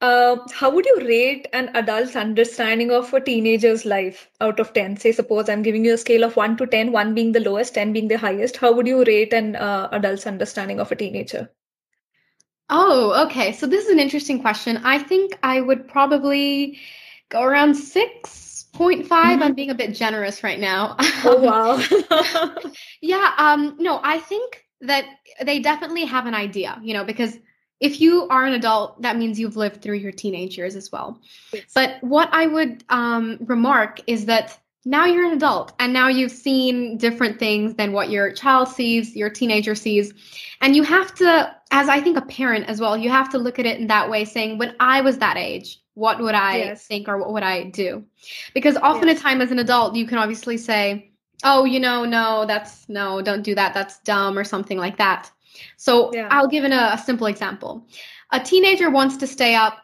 uh, 0.02 0.38
how 0.54 0.70
would 0.70 0.86
you 0.86 0.98
rate 1.02 1.48
an 1.54 1.72
adult's 1.74 2.16
understanding 2.16 2.92
of 2.92 3.12
a 3.14 3.20
teenager's 3.20 3.86
life 3.86 4.30
out 4.42 4.60
of 4.60 4.74
10? 4.74 4.98
Say, 4.98 5.12
suppose 5.12 5.50
I'm 5.50 5.64
giving 5.64 5.84
you 5.84 5.96
a 5.96 5.98
scale 5.98 6.24
of 6.24 6.36
1 6.36 6.58
to 6.58 6.68
10, 6.68 6.92
1 6.92 7.14
being 7.16 7.32
the 7.32 7.40
lowest, 7.40 7.74
10 7.74 7.94
being 7.94 8.08
the 8.08 8.18
highest. 8.18 8.58
How 8.58 8.72
would 8.72 8.86
you 8.86 9.04
rate 9.04 9.34
an 9.34 9.56
uh, 9.56 9.90
adult's 9.92 10.28
understanding 10.28 10.80
of 10.80 10.92
a 10.92 10.96
teenager? 10.96 11.50
Oh, 12.70 13.26
okay. 13.26 13.54
So 13.54 13.66
this 13.66 13.86
is 13.86 13.92
an 13.92 14.00
interesting 14.00 14.42
question. 14.42 14.78
I 14.84 15.00
think 15.00 15.38
I 15.42 15.62
would 15.62 15.88
probably 15.88 16.80
go 17.30 17.42
around 17.42 17.74
6.5. 17.74 18.68
Mm-hmm. 18.74 19.44
I'm 19.44 19.54
being 19.56 19.72
a 19.72 19.76
bit 19.76 19.96
generous 19.96 20.44
right 20.44 20.60
now. 20.60 20.96
Oh, 21.24 21.40
wow. 21.42 22.62
yeah. 23.02 23.34
Um, 23.38 23.78
no, 23.80 24.00
I 24.04 24.20
think 24.20 24.64
that 24.82 25.06
they 25.44 25.60
definitely 25.60 26.06
have 26.06 26.28
an 26.28 26.36
idea, 26.36 26.80
you 26.84 26.94
know, 26.94 27.04
because 27.04 27.36
if 27.80 28.02
you 28.02 28.28
are 28.30 28.46
an 28.46 28.54
adult, 28.54 29.02
that 29.02 29.18
means 29.18 29.40
you've 29.40 29.56
lived 29.56 29.82
through 29.82 29.98
your 29.98 30.12
teenage 30.12 30.58
years 30.58 30.76
as 30.76 30.92
well. 30.92 31.20
Yes. 31.54 31.66
But 31.74 31.98
what 32.02 32.30
I 32.32 32.48
would 32.48 32.84
um, 32.90 33.38
remark 33.42 34.02
is 34.08 34.26
that 34.26 34.58
now 34.86 35.06
you're 35.06 35.26
an 35.26 35.34
adult 35.34 35.74
and 35.80 35.92
now 35.92 36.08
you've 36.08 36.32
seen 36.32 36.98
different 36.98 37.40
things 37.40 37.76
than 37.76 37.92
what 37.92 38.10
your 38.10 38.32
child 38.32 38.70
sees, 38.70 39.16
your 39.16 39.30
teenager 39.30 39.76
sees. 39.76 40.14
And 40.62 40.76
you 40.76 40.84
have 40.84 41.14
to, 41.16 41.54
as 41.72 41.90
I 41.90 42.00
think 42.00 42.18
a 42.18 42.22
parent 42.22 42.70
as 42.70 42.80
well, 42.80 42.98
you 42.98 43.10
have 43.10 43.30
to 43.32 43.38
look 43.38 43.60
at 43.60 43.66
it 43.66 43.80
in 43.80 43.88
that 43.88 44.10
way, 44.10 44.24
saying, 44.24 44.58
when 44.58 44.76
I 44.80 45.02
was 45.02 45.18
that 45.18 45.36
age, 45.38 45.82
what 45.94 46.20
would 46.20 46.36
I 46.36 46.58
yes. 46.58 46.88
think 46.88 47.10
or 47.10 47.18
what 47.18 47.34
would 47.34 47.44
I 47.44 47.64
do? 47.66 48.06
Because 48.54 48.78
often 48.78 49.08
yes. 49.08 49.20
a 49.20 49.22
time 49.22 49.42
as 49.42 49.52
an 49.52 49.60
adult, 49.60 49.96
you 49.96 50.08
can 50.08 50.20
obviously 50.20 50.58
say, 50.58 51.12
oh, 51.44 51.66
you 51.66 51.80
know, 51.80 52.06
no, 52.06 52.46
that's 52.46 52.88
no, 52.88 53.22
don't 53.22 53.44
do 53.44 53.54
that. 53.56 53.74
That's 53.74 54.00
dumb 54.00 54.38
or 54.38 54.44
something 54.44 54.78
like 54.78 54.98
that. 54.98 55.32
So 55.78 56.14
yeah. 56.14 56.28
I'll 56.32 56.48
give 56.48 56.64
an, 56.64 56.74
a, 56.74 56.92
a 56.94 56.98
simple 56.98 57.28
example. 57.28 57.88
A 58.32 58.40
teenager 58.40 58.90
wants 58.90 59.18
to 59.18 59.28
stay 59.28 59.56
up 59.56 59.78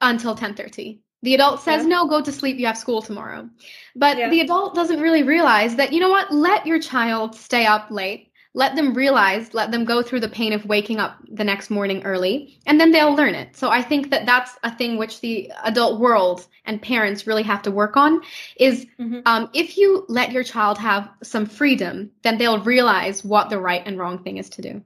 until 0.00 0.34
10:30. 0.34 1.00
The 1.22 1.34
adult 1.34 1.60
says, 1.60 1.82
yeah. 1.82 1.88
"No, 1.88 2.06
go 2.06 2.20
to 2.22 2.32
sleep. 2.32 2.58
You 2.58 2.66
have 2.66 2.78
school 2.78 3.02
tomorrow." 3.02 3.48
But 3.94 4.18
yeah. 4.18 4.30
the 4.30 4.40
adult 4.40 4.74
doesn't 4.74 5.00
really 5.00 5.22
realize 5.22 5.76
that 5.76 5.92
you 5.92 6.00
know 6.00 6.10
what? 6.10 6.32
Let 6.32 6.66
your 6.66 6.80
child 6.80 7.34
stay 7.34 7.66
up 7.66 7.90
late. 7.90 8.32
Let 8.56 8.74
them 8.74 8.94
realize, 8.94 9.52
let 9.52 9.70
them 9.70 9.84
go 9.84 10.02
through 10.02 10.20
the 10.20 10.30
pain 10.30 10.54
of 10.54 10.64
waking 10.64 10.98
up 10.98 11.18
the 11.30 11.44
next 11.44 11.68
morning 11.68 12.02
early, 12.04 12.58
and 12.64 12.80
then 12.80 12.90
they'll 12.90 13.14
learn 13.14 13.34
it. 13.34 13.54
So 13.54 13.68
I 13.68 13.82
think 13.82 14.08
that 14.10 14.24
that's 14.24 14.52
a 14.62 14.74
thing 14.74 14.96
which 14.96 15.20
the 15.20 15.52
adult 15.64 16.00
world 16.00 16.46
and 16.64 16.80
parents 16.80 17.26
really 17.26 17.42
have 17.42 17.60
to 17.62 17.70
work 17.70 17.98
on. 17.98 18.22
Is 18.58 18.86
mm-hmm. 18.98 19.20
um, 19.26 19.50
if 19.52 19.76
you 19.76 20.06
let 20.08 20.32
your 20.32 20.42
child 20.42 20.78
have 20.78 21.10
some 21.22 21.44
freedom, 21.44 22.10
then 22.22 22.38
they'll 22.38 22.62
realize 22.62 23.22
what 23.22 23.50
the 23.50 23.60
right 23.60 23.82
and 23.84 23.98
wrong 23.98 24.22
thing 24.22 24.38
is 24.38 24.48
to 24.50 24.62
do. 24.62 24.82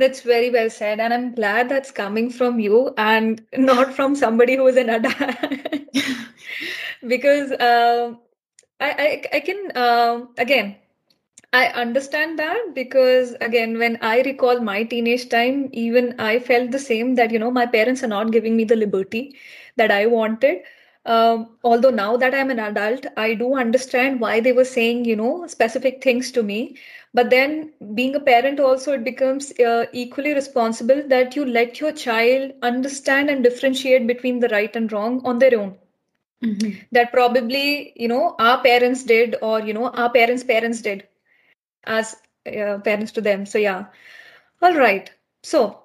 That's 0.00 0.22
very 0.22 0.50
well 0.50 0.70
said. 0.70 1.00
And 1.00 1.12
I'm 1.14 1.34
glad 1.34 1.68
that's 1.68 1.90
coming 1.90 2.30
from 2.30 2.58
you 2.60 2.94
and 2.96 3.42
not 3.56 3.94
from 3.94 4.16
somebody 4.16 4.56
who 4.56 4.66
is 4.66 4.76
an 4.76 4.90
adult. 4.90 5.36
because 7.06 7.52
uh, 7.52 8.14
I, 8.80 8.90
I, 8.90 9.24
I 9.36 9.40
can, 9.40 9.70
uh, 9.74 10.26
again, 10.38 10.76
I 11.52 11.66
understand 11.68 12.38
that 12.38 12.74
because, 12.74 13.34
again, 13.40 13.78
when 13.78 13.98
I 14.02 14.22
recall 14.22 14.60
my 14.60 14.84
teenage 14.84 15.28
time, 15.28 15.68
even 15.72 16.14
I 16.20 16.38
felt 16.38 16.70
the 16.70 16.78
same 16.78 17.16
that, 17.16 17.32
you 17.32 17.38
know, 17.38 17.50
my 17.50 17.66
parents 17.66 18.02
are 18.04 18.08
not 18.08 18.32
giving 18.32 18.56
me 18.56 18.64
the 18.64 18.76
liberty 18.76 19.36
that 19.76 19.90
I 19.90 20.06
wanted. 20.06 20.62
Um, 21.06 21.56
although 21.64 21.90
now 21.90 22.16
that 22.16 22.34
I'm 22.34 22.50
an 22.50 22.58
adult, 22.58 23.06
I 23.16 23.34
do 23.34 23.54
understand 23.54 24.20
why 24.20 24.40
they 24.40 24.52
were 24.52 24.64
saying, 24.64 25.06
you 25.06 25.16
know, 25.16 25.46
specific 25.46 26.02
things 26.02 26.30
to 26.32 26.42
me. 26.42 26.76
But 27.14 27.30
then 27.30 27.72
being 27.94 28.14
a 28.14 28.20
parent 28.20 28.60
also 28.60 28.92
it 28.92 29.02
becomes 29.02 29.50
uh, 29.58 29.86
equally 29.92 30.34
responsible 30.34 31.02
that 31.08 31.34
you 31.34 31.44
let 31.44 31.80
your 31.80 31.92
child 31.92 32.52
understand 32.62 33.30
and 33.30 33.42
differentiate 33.42 34.06
between 34.06 34.38
the 34.40 34.48
right 34.48 34.74
and 34.76 34.92
wrong 34.92 35.22
on 35.24 35.38
their 35.38 35.58
own. 35.58 35.76
Mm-hmm. 36.42 36.84
that 36.92 37.12
probably 37.12 37.92
you 37.96 38.08
know 38.08 38.34
our 38.38 38.62
parents 38.62 39.04
did 39.04 39.36
or 39.42 39.60
you 39.60 39.74
know 39.74 39.90
our 39.90 40.10
parents 40.10 40.42
parents 40.42 40.80
did 40.80 41.06
as 41.84 42.16
uh, 42.46 42.78
parents 42.78 43.12
to 43.12 43.20
them. 43.20 43.44
So 43.44 43.58
yeah. 43.58 43.86
All 44.62 44.74
right. 44.74 45.10
So 45.42 45.82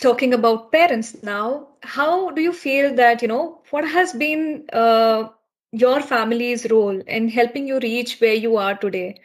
talking 0.00 0.34
about 0.34 0.70
parents 0.72 1.22
now 1.22 1.68
how 1.82 2.30
do 2.30 2.42
you 2.42 2.52
feel 2.52 2.94
that 2.94 3.22
you 3.22 3.28
know 3.28 3.60
what 3.70 3.86
has 3.86 4.12
been 4.12 4.64
uh, 4.72 5.28
your 5.72 6.00
family's 6.00 6.70
role 6.70 7.00
in 7.06 7.28
helping 7.28 7.66
you 7.66 7.78
reach 7.80 8.18
where 8.20 8.34
you 8.34 8.56
are 8.56 8.76
today 8.76 9.20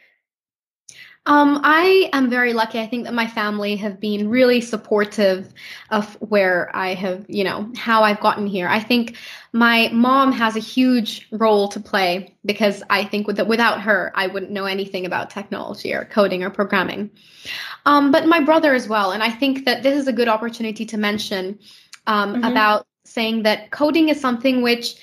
um, 1.26 1.62
I 1.64 2.10
am 2.14 2.30
very 2.30 2.54
lucky. 2.54 2.80
I 2.80 2.88
think 2.88 3.04
that 3.04 3.14
my 3.14 3.28
family 3.28 3.76
have 3.76 4.00
been 4.00 4.30
really 4.30 4.62
supportive 4.62 5.54
of 5.92 6.16
where 6.22 6.76
I 6.76 6.94
have, 6.96 7.26
you 7.28 7.44
know, 7.44 7.72
how 7.76 8.04
I've 8.04 8.20
gotten 8.20 8.48
here. 8.48 8.68
I 8.68 8.80
think 8.80 9.16
my 9.54 9.90
mom 9.92 10.32
has 10.32 10.56
a 10.56 10.60
huge 10.60 11.28
role 11.32 11.68
to 11.68 11.80
play 11.80 12.36
because 12.46 12.82
I 12.90 13.04
think 13.04 13.28
with, 13.28 13.40
without 13.42 13.82
her, 13.82 14.12
I 14.16 14.28
wouldn't 14.28 14.52
know 14.52 14.66
anything 14.66 15.06
about 15.06 15.30
technology 15.30 15.94
or 15.94 16.06
coding 16.06 16.42
or 16.44 16.50
programming. 16.50 17.12
Um, 17.86 18.12
but 18.12 18.26
my 18.26 18.40
brother 18.40 18.74
as 18.74 18.88
well. 18.88 19.12
And 19.12 19.22
I 19.22 19.30
think 19.30 19.66
that 19.66 19.84
this 19.84 20.00
is 20.00 20.08
a 20.08 20.14
good 20.14 20.28
opportunity 20.28 20.86
to 20.86 20.98
mention 20.98 21.60
um, 22.08 22.36
mm-hmm. 22.36 22.44
about 22.46 22.88
saying 23.06 23.44
that 23.44 23.72
coding 23.72 24.10
is 24.10 24.20
something 24.20 24.62
which 24.62 24.96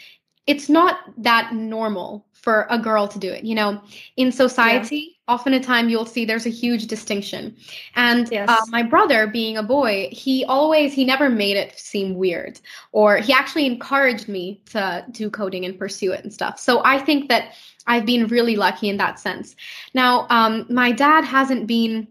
it's 0.47 0.69
not 0.69 0.99
that 1.19 1.55
normal 1.55 2.27
for 2.33 2.67
a 2.71 2.79
girl 2.79 3.07
to 3.09 3.19
do 3.19 3.31
it. 3.31 3.45
You 3.45 3.55
know, 3.55 3.83
in 4.17 4.33
society, 4.33 5.16
often 5.29 5.53
a 5.55 5.61
time 5.61 5.89
you'll 5.89 6.07
see 6.07 6.25
there's 6.25 6.47
a 6.47 6.51
huge 6.51 6.87
distinction 6.87 7.57
and 7.95 8.31
yes. 8.31 8.49
uh, 8.49 8.65
my 8.69 8.83
brother 8.83 9.27
being 9.27 9.57
a 9.57 9.63
boy 9.63 10.09
he 10.13 10.45
always 10.45 10.93
he 10.93 11.05
never 11.05 11.29
made 11.29 11.57
it 11.57 11.77
seem 11.79 12.15
weird 12.15 12.61
or 12.93 13.17
he 13.17 13.33
actually 13.33 13.67
encouraged 13.67 14.29
me 14.29 14.61
to 14.67 15.05
do 15.11 15.29
coding 15.29 15.65
and 15.65 15.79
pursue 15.79 16.13
it 16.13 16.23
and 16.23 16.33
stuff 16.33 16.59
so 16.59 16.83
i 16.85 16.99
think 16.99 17.29
that 17.29 17.55
i've 17.87 18.07
been 18.07 18.27
really 18.29 18.57
lucky 18.57 18.89
in 18.89 18.97
that 18.97 19.19
sense 19.19 19.57
now 19.95 20.27
um, 20.31 20.65
my 20.71 20.93
dad 20.93 21.25
hasn't 21.25 21.67
been 21.67 22.07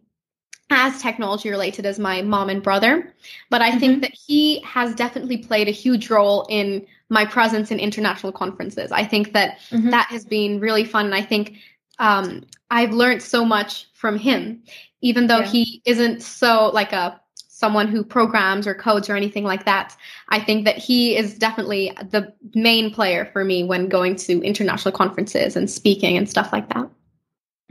as 0.72 1.00
technology 1.00 1.50
related 1.50 1.86
as 1.86 2.00
my 2.00 2.22
mom 2.22 2.50
and 2.50 2.64
brother 2.64 3.14
but 3.50 3.62
i 3.62 3.70
mm-hmm. 3.70 3.80
think 3.80 4.02
that 4.02 4.14
he 4.14 4.60
has 4.62 4.94
definitely 4.96 5.38
played 5.38 5.68
a 5.68 5.72
huge 5.72 6.10
role 6.10 6.46
in 6.50 6.86
my 7.10 7.24
presence 7.24 7.72
in 7.72 7.80
international 7.80 8.32
conferences 8.32 8.92
i 8.92 9.06
think 9.06 9.32
that 9.32 9.60
mm-hmm. 9.70 9.92
that 9.92 10.08
has 10.08 10.26
been 10.26 10.60
really 10.60 10.84
fun 10.84 11.06
and 11.06 11.16
i 11.16 11.22
think 11.22 11.60
um, 12.00 12.44
I've 12.72 12.92
learned 12.92 13.22
so 13.22 13.46
much 13.46 13.88
from 13.94 14.18
him, 14.18 14.64
even 15.02 15.28
though 15.28 15.40
yeah. 15.40 15.48
he 15.48 15.82
isn't 15.86 16.22
so 16.22 16.70
like 16.74 16.94
a 16.94 17.20
someone 17.48 17.88
who 17.88 18.04
programs 18.04 18.68
or 18.68 18.76
codes 18.76 19.10
or 19.10 19.16
anything 19.16 19.46
like 19.46 19.64
that. 19.64 19.96
I 20.28 20.42
think 20.42 20.66
that 20.66 20.78
he 20.78 21.16
is 21.16 21.38
definitely 21.38 21.90
the 22.10 22.34
main 22.54 22.94
player 22.94 23.30
for 23.32 23.46
me 23.46 23.64
when 23.64 23.88
going 23.88 24.18
to 24.18 24.42
international 24.42 24.92
conferences 24.92 25.56
and 25.56 25.72
speaking 25.72 26.18
and 26.18 26.30
stuff 26.30 26.52
like 26.52 26.68
that. 26.74 26.90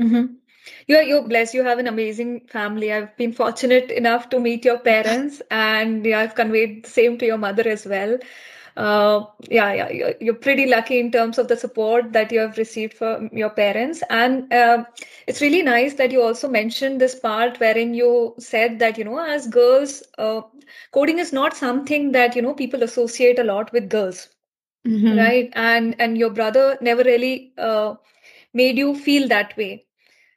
Mm-hmm. 0.00 0.33
You're 0.87 1.02
you're 1.02 1.28
blessed. 1.28 1.52
You 1.52 1.64
have 1.64 1.78
an 1.78 1.87
amazing 1.87 2.47
family. 2.49 2.93
I've 2.93 3.14
been 3.16 3.33
fortunate 3.33 3.90
enough 3.90 4.31
to 4.31 4.40
meet 4.40 4.64
your 4.64 4.78
parents, 4.78 5.43
and 5.50 6.04
yeah, 6.04 6.21
I've 6.21 6.35
conveyed 6.35 6.85
the 6.85 6.90
same 6.90 7.19
to 7.19 7.26
your 7.26 7.38
mother 7.38 7.69
as 7.69 7.85
well 7.85 8.19
uh, 8.76 9.25
yeah, 9.49 9.73
yeah, 9.73 9.90
you're, 9.90 10.14
you're, 10.21 10.35
pretty 10.35 10.66
lucky 10.66 10.99
in 10.99 11.11
terms 11.11 11.38
of 11.38 11.49
the 11.49 11.57
support 11.57 12.12
that 12.12 12.33
you 12.33 12.40
have 12.40 12.57
received 12.59 12.95
from 12.95 13.28
your 13.33 13.50
parents. 13.50 14.02
And 14.11 14.52
uh, 14.52 14.85
it's 15.26 15.40
really 15.40 15.62
nice 15.62 15.95
that 15.95 16.11
you 16.11 16.23
also 16.23 16.49
mentioned 16.49 17.00
this 17.00 17.14
part 17.14 17.61
wherein 17.61 17.95
you 17.95 18.35
said 18.38 18.78
that, 18.81 18.99
you 18.99 19.04
know, 19.04 19.19
as 19.19 19.47
girls, 19.47 20.02
uh, 20.19 20.43
coding 20.93 21.19
is 21.19 21.33
not 21.33 21.57
something 21.57 22.12
that, 22.12 22.35
you 22.35 22.43
know, 22.43 22.54
people 22.54 22.83
associate 22.83 23.38
a 23.38 23.45
lot 23.45 23.73
with 23.73 23.88
girls. 23.88 24.28
Mm-hmm. 24.87 25.16
Right. 25.19 25.50
And 25.54 25.95
and 26.00 26.16
your 26.19 26.31
brother 26.31 26.76
never 26.81 27.02
really 27.02 27.52
uh, 27.59 27.95
made 28.52 28.76
you 28.78 28.95
feel 28.95 29.28
that 29.28 29.57
way 29.57 29.87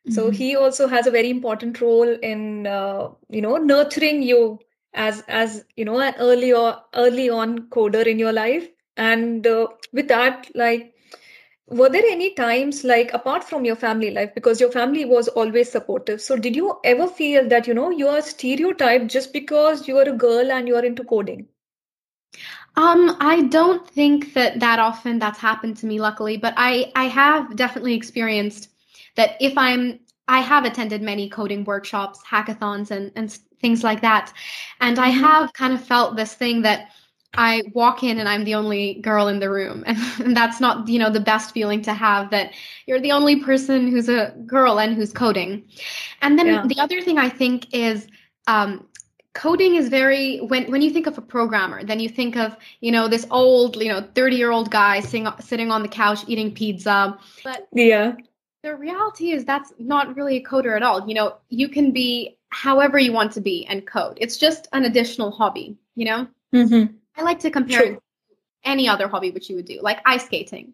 so 0.09 0.29
Mhm. 0.29 0.35
he 0.39 0.55
also 0.55 0.87
has 0.87 1.07
a 1.07 1.11
very 1.11 1.29
important 1.29 1.81
role 1.81 2.09
in 2.31 2.67
uh, 2.67 3.09
you 3.29 3.41
know 3.41 3.57
nurturing 3.57 4.21
you 4.23 4.59
as 4.93 5.23
as 5.27 5.65
you 5.75 5.85
know 5.85 5.99
an 5.99 6.13
early 6.19 6.53
or 6.53 6.77
early 6.95 7.29
on 7.29 7.67
coder 7.69 8.05
in 8.05 8.19
your 8.19 8.33
life? 8.33 8.67
And 8.97 9.45
uh, 9.45 9.67
with 9.93 10.07
that 10.09 10.49
like 10.55 10.93
were 11.67 11.89
there 11.89 12.05
any 12.05 12.33
times 12.33 12.83
like 12.83 13.13
apart 13.13 13.43
from 13.43 13.65
your 13.65 13.75
family 13.75 14.11
life 14.11 14.33
because 14.33 14.59
your 14.59 14.71
family 14.71 15.05
was 15.05 15.27
always 15.29 15.71
supportive 15.71 16.21
so 16.21 16.35
did 16.37 16.55
you 16.55 16.77
ever 16.83 17.07
feel 17.07 17.47
that 17.47 17.67
you 17.67 17.73
know 17.73 17.89
you 17.89 18.07
are 18.07 18.21
stereotyped 18.21 19.07
just 19.07 19.33
because 19.33 19.87
you 19.87 19.97
are 19.97 20.09
a 20.09 20.13
girl 20.13 20.51
and 20.51 20.67
you 20.67 20.75
are 20.75 20.85
into 20.85 21.03
coding? 21.03 21.47
Um, 22.75 23.17
I 23.19 23.43
don't 23.43 23.87
think 23.87 24.33
that 24.33 24.59
that 24.59 24.79
often 24.79 25.19
that's 25.19 25.39
happened 25.39 25.77
to 25.77 25.85
me, 25.85 25.99
luckily, 25.99 26.37
but 26.37 26.53
I 26.57 26.91
I 26.95 27.05
have 27.05 27.55
definitely 27.55 27.95
experienced 27.95 28.69
that 29.15 29.35
if 29.41 29.57
I'm 29.57 29.99
I 30.27 30.39
have 30.39 30.65
attended 30.65 31.01
many 31.01 31.29
coding 31.29 31.63
workshops, 31.63 32.21
hackathons, 32.23 32.91
and 32.91 33.11
and 33.15 33.31
things 33.61 33.83
like 33.83 34.01
that, 34.01 34.33
and 34.81 34.99
I 34.99 35.09
Mhm. 35.09 35.21
have 35.21 35.53
kind 35.53 35.73
of 35.73 35.83
felt 35.83 36.15
this 36.15 36.33
thing 36.33 36.61
that 36.63 36.91
I 37.37 37.63
walk 37.73 38.03
in 38.03 38.19
and 38.19 38.27
I'm 38.29 38.43
the 38.45 38.55
only 38.55 38.95
girl 38.95 39.27
in 39.27 39.39
the 39.39 39.49
room, 39.49 39.83
and, 39.87 39.97
and 40.25 40.35
that's 40.37 40.59
not 40.59 40.87
you 40.87 40.99
know 40.99 41.09
the 41.09 41.19
best 41.19 41.53
feeling 41.53 41.81
to 41.83 41.93
have 41.93 42.29
that 42.31 42.53
you're 42.87 42.99
the 43.01 43.11
only 43.11 43.37
person 43.43 43.87
who's 43.87 44.09
a 44.09 44.33
girl 44.45 44.79
and 44.79 44.95
who's 44.95 45.13
coding. 45.13 45.63
And 46.21 46.37
then 46.37 46.47
Yeah. 46.47 46.67
the 46.67 46.79
other 46.79 47.01
thing 47.01 47.17
I 47.17 47.29
think 47.29 47.73
is 47.73 48.07
um, 48.47 48.87
coding 49.33 49.75
is 49.75 49.89
very 49.89 50.39
when 50.39 50.69
when 50.71 50.81
you 50.81 50.89
think 50.91 51.07
of 51.07 51.17
a 51.17 51.21
programmer, 51.21 51.83
then 51.83 51.99
you 51.99 52.09
think 52.09 52.35
of 52.35 52.55
you 52.81 52.91
know 52.91 53.07
this 53.07 53.25
old 53.31 53.75
you 53.81 53.89
know 53.91 54.01
30 54.15 54.35
year 54.37 54.51
old 54.51 54.71
guy 54.71 54.99
sitting 54.99 55.27
sitting 55.39 55.71
on 55.71 55.81
the 55.83 55.89
couch 55.89 56.19
eating 56.27 56.53
pizza. 56.53 57.17
But 57.43 57.67
yeah 57.71 58.15
the 58.63 58.75
reality 58.75 59.31
is 59.31 59.45
that's 59.45 59.73
not 59.79 60.15
really 60.15 60.37
a 60.37 60.43
coder 60.43 60.75
at 60.75 60.83
all. 60.83 61.07
You 61.07 61.15
know, 61.15 61.35
you 61.49 61.69
can 61.69 61.91
be 61.91 62.37
however 62.49 62.97
you 62.99 63.11
want 63.13 63.31
to 63.33 63.41
be 63.41 63.65
and 63.67 63.85
code. 63.85 64.17
It's 64.19 64.37
just 64.37 64.67
an 64.73 64.85
additional 64.85 65.31
hobby. 65.31 65.77
You 65.95 66.05
know, 66.05 66.27
hmm 66.51 66.85
I 67.17 67.23
like 67.23 67.39
to 67.39 67.49
compare 67.51 67.83
True. 67.83 67.91
it 67.93 67.95
to 67.95 68.01
any 68.69 68.87
other 68.87 69.07
hobby 69.07 69.31
which 69.31 69.49
you 69.49 69.55
would 69.55 69.65
do, 69.65 69.79
like 69.81 69.99
ice 70.05 70.25
skating. 70.25 70.73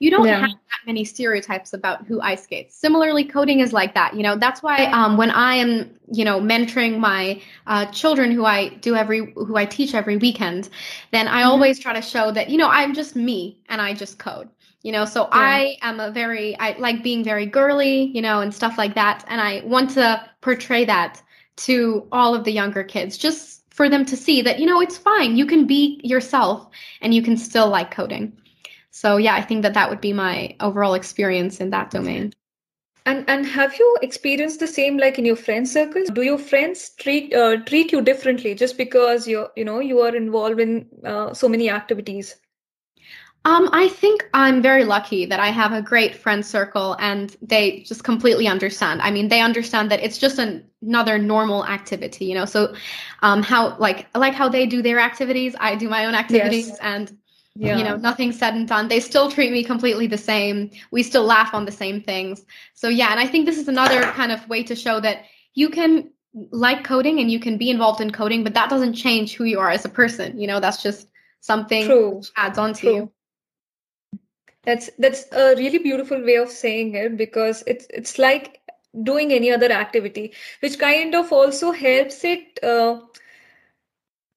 You 0.00 0.10
don't 0.10 0.26
Yeah. 0.26 0.40
have 0.40 0.50
that 0.50 0.86
many 0.86 1.04
stereotypes 1.04 1.72
about 1.72 2.06
who 2.06 2.20
ice 2.20 2.44
skates. 2.44 2.76
Similarly, 2.76 3.24
coding 3.24 3.60
is 3.60 3.72
like 3.72 3.94
that. 3.94 4.14
You 4.14 4.22
know, 4.22 4.36
that's 4.36 4.62
why 4.62 4.84
um, 4.92 5.16
when 5.16 5.30
I 5.30 5.54
am, 5.56 5.90
you 6.12 6.24
know, 6.24 6.40
mentoring 6.40 6.98
my 6.98 7.40
uh, 7.66 7.86
children 7.86 8.30
who 8.32 8.44
I 8.44 8.68
do 8.68 8.94
every, 8.94 9.32
who 9.34 9.56
I 9.56 9.64
teach 9.66 9.94
every 9.94 10.16
weekend, 10.16 10.68
then 11.12 11.28
I 11.28 11.42
Mhm. 11.42 11.46
always 11.46 11.78
try 11.78 11.92
to 11.94 12.02
show 12.02 12.30
that, 12.32 12.50
you 12.50 12.58
know, 12.58 12.68
I'm 12.68 12.94
just 12.94 13.16
me 13.16 13.58
and 13.68 13.80
I 13.80 13.94
just 13.94 14.18
code. 14.18 14.48
You 14.82 14.92
know, 14.92 15.04
so 15.04 15.28
I 15.32 15.76
am 15.82 15.98
a 15.98 16.10
very, 16.10 16.58
I 16.58 16.76
like 16.78 17.02
being 17.02 17.24
very 17.24 17.46
girly, 17.46 18.12
you 18.14 18.22
know, 18.22 18.40
and 18.40 18.54
stuff 18.54 18.78
like 18.78 18.94
that. 18.94 19.24
And 19.26 19.40
I 19.40 19.62
want 19.64 19.90
to 19.90 20.24
portray 20.40 20.84
that 20.84 21.20
to 21.66 22.06
all 22.12 22.34
of 22.34 22.44
the 22.44 22.52
younger 22.52 22.84
kids, 22.84 23.18
just 23.18 23.62
for 23.70 23.88
them 23.88 24.04
to 24.04 24.16
see 24.16 24.40
that, 24.42 24.60
you 24.60 24.66
know, 24.66 24.80
it's 24.80 24.96
fine. 24.96 25.36
You 25.36 25.46
can 25.46 25.66
be 25.66 26.00
yourself 26.04 26.68
and 27.00 27.12
you 27.12 27.22
can 27.22 27.36
still 27.36 27.68
like 27.68 27.90
coding. 27.90 28.38
So 28.90 29.16
yeah, 29.16 29.34
I 29.34 29.42
think 29.42 29.62
that 29.62 29.74
that 29.74 29.90
would 29.90 30.00
be 30.00 30.12
my 30.12 30.56
overall 30.60 30.94
experience 30.94 31.60
in 31.60 31.70
that 31.70 31.90
domain. 31.90 32.32
And 33.06 33.24
and 33.28 33.46
have 33.46 33.78
you 33.78 33.96
experienced 34.02 34.60
the 34.60 34.66
same 34.66 34.98
like 34.98 35.18
in 35.18 35.24
your 35.24 35.36
friend 35.36 35.68
circles? 35.68 36.08
Do 36.10 36.22
your 36.22 36.38
friends 36.38 36.90
treat 36.98 37.34
uh, 37.34 37.56
treat 37.64 37.90
you 37.90 38.02
differently 38.02 38.54
just 38.54 38.76
because 38.76 39.26
you're 39.26 39.50
you 39.56 39.64
know 39.64 39.80
you 39.80 40.00
are 40.00 40.14
involved 40.14 40.60
in 40.60 40.86
uh, 41.04 41.32
so 41.32 41.48
many 41.48 41.70
activities? 41.70 42.36
Um, 43.48 43.70
I 43.72 43.88
think 43.88 44.28
I'm 44.34 44.60
very 44.60 44.84
lucky 44.84 45.24
that 45.24 45.40
I 45.40 45.48
have 45.48 45.72
a 45.72 45.80
great 45.80 46.14
friend 46.14 46.44
circle 46.44 46.96
and 47.00 47.34
they 47.40 47.80
just 47.80 48.04
completely 48.04 48.46
understand. 48.46 49.00
I 49.00 49.10
mean, 49.10 49.28
they 49.28 49.40
understand 49.40 49.90
that 49.90 50.00
it's 50.00 50.18
just 50.18 50.38
an, 50.38 50.66
another 50.82 51.16
normal 51.16 51.64
activity, 51.64 52.26
you 52.26 52.34
know. 52.34 52.44
So, 52.44 52.74
um, 53.22 53.42
how 53.42 53.78
like 53.78 54.06
like 54.14 54.34
how 54.34 54.50
they 54.50 54.66
do 54.66 54.82
their 54.82 54.98
activities, 55.00 55.56
I 55.58 55.76
do 55.76 55.88
my 55.88 56.04
own 56.04 56.14
activities, 56.14 56.68
Yes. 56.68 56.78
and 56.82 57.16
Yeah. 57.56 57.78
you 57.78 57.84
know, 57.84 57.96
nothing 57.96 58.32
said 58.32 58.54
and 58.54 58.68
done. 58.68 58.88
They 58.88 59.00
still 59.00 59.30
treat 59.30 59.50
me 59.50 59.64
completely 59.64 60.06
the 60.06 60.18
same. 60.18 60.70
We 60.90 61.02
still 61.02 61.24
laugh 61.24 61.54
on 61.54 61.64
the 61.64 61.72
same 61.72 62.02
things. 62.02 62.44
So 62.74 62.88
yeah, 62.90 63.10
and 63.12 63.18
I 63.18 63.26
think 63.26 63.46
this 63.46 63.56
is 63.56 63.66
another 63.66 64.02
kind 64.12 64.30
of 64.30 64.46
way 64.50 64.62
to 64.64 64.76
show 64.76 65.00
that 65.00 65.24
you 65.54 65.70
can 65.70 66.10
like 66.52 66.84
coding 66.84 67.18
and 67.18 67.30
you 67.30 67.40
can 67.40 67.56
be 67.56 67.70
involved 67.70 68.02
in 68.02 68.10
coding, 68.10 68.44
but 68.44 68.52
that 68.52 68.68
doesn't 68.68 68.92
change 68.92 69.36
who 69.36 69.44
you 69.44 69.58
are 69.58 69.70
as 69.70 69.86
a 69.86 69.88
person. 69.88 70.38
You 70.38 70.46
know, 70.48 70.60
that's 70.60 70.82
just 70.82 71.08
something 71.40 71.86
True. 71.86 72.10
which 72.16 72.30
adds 72.36 72.58
on 72.58 72.74
to 72.74 72.80
True. 72.80 72.94
you. 72.94 73.12
That's 74.68 74.90
that's 74.98 75.24
a 75.32 75.54
really 75.56 75.78
beautiful 75.78 76.22
way 76.22 76.36
of 76.36 76.50
saying 76.50 76.94
it 76.94 77.16
because 77.16 77.64
it's 77.66 77.86
it's 77.88 78.18
like 78.18 78.60
doing 79.02 79.32
any 79.32 79.50
other 79.50 79.70
activity, 79.72 80.34
which 80.60 80.78
kind 80.78 81.14
of 81.14 81.32
also 81.32 81.70
helps 81.70 82.22
it, 82.24 82.62
uh, 82.62 83.00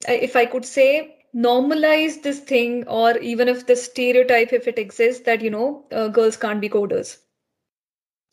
if 0.08 0.38
I 0.38 0.46
could 0.46 0.66
say, 0.66 1.26
normalize 1.36 2.22
this 2.24 2.40
thing, 2.40 2.88
or 2.88 3.18
even 3.18 3.50
if 3.50 3.68
the 3.68 3.76
stereotype, 3.76 4.54
if 4.54 4.68
it 4.68 4.80
exists, 4.80 5.24
that 5.26 5.42
you 5.42 5.50
know, 5.50 5.86
uh, 5.92 6.08
girls 6.08 6.38
can't 6.38 6.62
be 6.62 6.70
coders. 6.70 7.18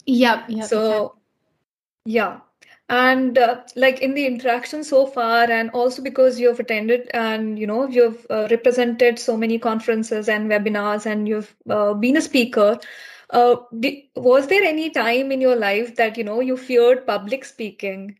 Yeah. 0.06 0.44
Yep. 0.48 0.66
So, 0.66 1.16
yeah. 2.04 2.40
And 2.88 3.38
uh, 3.38 3.62
like 3.76 4.00
in 4.00 4.14
the 4.14 4.26
interaction 4.26 4.82
so 4.84 5.06
far, 5.06 5.50
and 5.50 5.70
also 5.70 6.02
because 6.02 6.38
you've 6.40 6.58
attended 6.60 7.08
and 7.14 7.58
you 7.58 7.66
know 7.66 7.86
you've 7.88 8.26
uh, 8.30 8.46
represented 8.50 9.18
so 9.18 9.36
many 9.36 9.58
conferences 9.58 10.28
and 10.28 10.50
webinars, 10.50 11.06
and 11.06 11.28
you've 11.28 11.54
uh, 11.68 11.94
been 11.94 12.16
a 12.16 12.20
speaker. 12.20 12.78
Uh, 13.30 13.56
was 14.16 14.46
there 14.48 14.62
any 14.62 14.90
time 14.90 15.30
in 15.32 15.40
your 15.40 15.56
life 15.56 15.96
that 15.96 16.16
you 16.16 16.24
know 16.24 16.40
you 16.40 16.56
feared 16.56 17.06
public 17.06 17.44
speaking? 17.44 18.18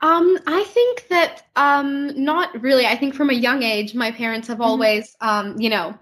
Um, 0.00 0.38
I 0.46 0.64
think 0.64 1.08
that 1.08 1.42
um, 1.56 2.22
not 2.22 2.60
really. 2.62 2.86
I 2.86 2.96
think 2.96 3.14
from 3.14 3.30
a 3.30 3.34
young 3.34 3.62
age, 3.62 3.94
my 3.94 4.10
parents 4.10 4.48
have 4.48 4.60
Mhm. 4.62 4.62
always, 4.62 5.16
um, 5.20 5.58
you 5.58 5.70
know, 5.70 5.96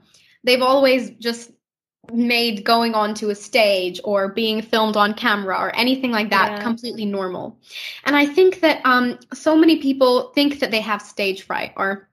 they've 0.45 0.63
always 0.63 1.11
just 1.13 1.53
made 2.11 2.65
going 2.65 2.95
onto 2.95 3.31
a 3.31 3.35
stage 3.35 4.01
or 4.05 4.29
being 4.29 4.61
filmed 4.61 4.97
on 4.97 5.15
camera 5.15 5.57
or 5.57 5.75
anything 5.77 6.11
like 6.11 6.31
that 6.31 6.59
Yeah. 6.59 6.59
completely 6.59 7.05
normal. 7.05 7.59
And 8.05 8.17
I 8.17 8.27
think 8.27 8.61
that 8.61 8.85
um, 8.85 9.19
so 9.33 9.55
many 9.57 9.81
people 9.81 10.31
think 10.35 10.59
that 10.61 10.71
they 10.71 10.81
have 10.81 11.01
stage 11.01 11.43
fright 11.43 11.73
or 11.77 12.09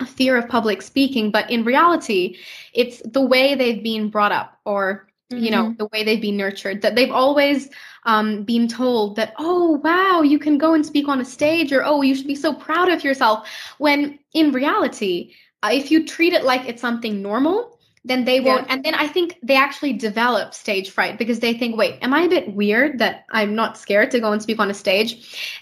a 0.00 0.06
fear 0.06 0.36
of 0.36 0.48
public 0.48 0.82
speaking, 0.82 1.30
but 1.30 1.50
in 1.50 1.64
reality, 1.64 2.36
it's 2.74 3.00
the 3.02 3.20
way 3.20 3.54
they've 3.54 3.82
been 3.82 4.10
brought 4.10 4.32
up 4.32 4.58
or 4.64 5.08
you 5.34 5.50
know 5.50 5.68
Mhm. 5.68 5.78
the 5.78 5.86
way 5.92 6.02
they've 6.02 6.20
been 6.22 6.36
nurtured 6.36 6.82
that 6.82 6.96
they've 6.96 7.12
always 7.12 7.68
um, 8.06 8.42
been 8.44 8.66
told 8.66 9.16
that 9.16 9.34
oh 9.38 9.80
wow 9.84 10.22
you 10.22 10.38
can 10.38 10.58
go 10.58 10.74
and 10.74 10.84
speak 10.84 11.06
on 11.08 11.20
a 11.20 11.24
stage 11.24 11.72
or 11.72 11.84
oh 11.84 12.02
you 12.02 12.14
should 12.14 12.26
be 12.26 12.34
so 12.34 12.52
proud 12.54 12.88
of 12.88 13.04
yourself 13.04 13.48
when 13.78 14.18
in 14.32 14.50
reality 14.52 15.32
uh, 15.62 15.70
if 15.72 15.90
you 15.90 16.04
treat 16.06 16.32
it 16.32 16.44
like 16.44 16.66
it's 16.68 16.80
something 16.80 17.22
normal 17.22 17.77
then 18.04 18.24
they 18.24 18.40
won't 18.40 18.66
Yeah. 18.66 18.74
and 18.74 18.84
then 18.84 18.94
i 18.94 19.06
think 19.06 19.36
they 19.42 19.56
actually 19.56 19.92
develop 19.92 20.54
stage 20.54 20.90
fright 20.90 21.18
because 21.18 21.40
they 21.40 21.54
think 21.54 21.76
wait 21.76 21.98
am 22.02 22.14
i 22.14 22.22
a 22.22 22.28
bit 22.28 22.54
weird 22.54 22.98
that 22.98 23.24
i'm 23.30 23.54
not 23.54 23.76
scared 23.78 24.10
to 24.12 24.20
go 24.20 24.32
and 24.32 24.42
speak 24.42 24.58
on 24.58 24.70
a 24.70 24.74
stage 24.74 25.10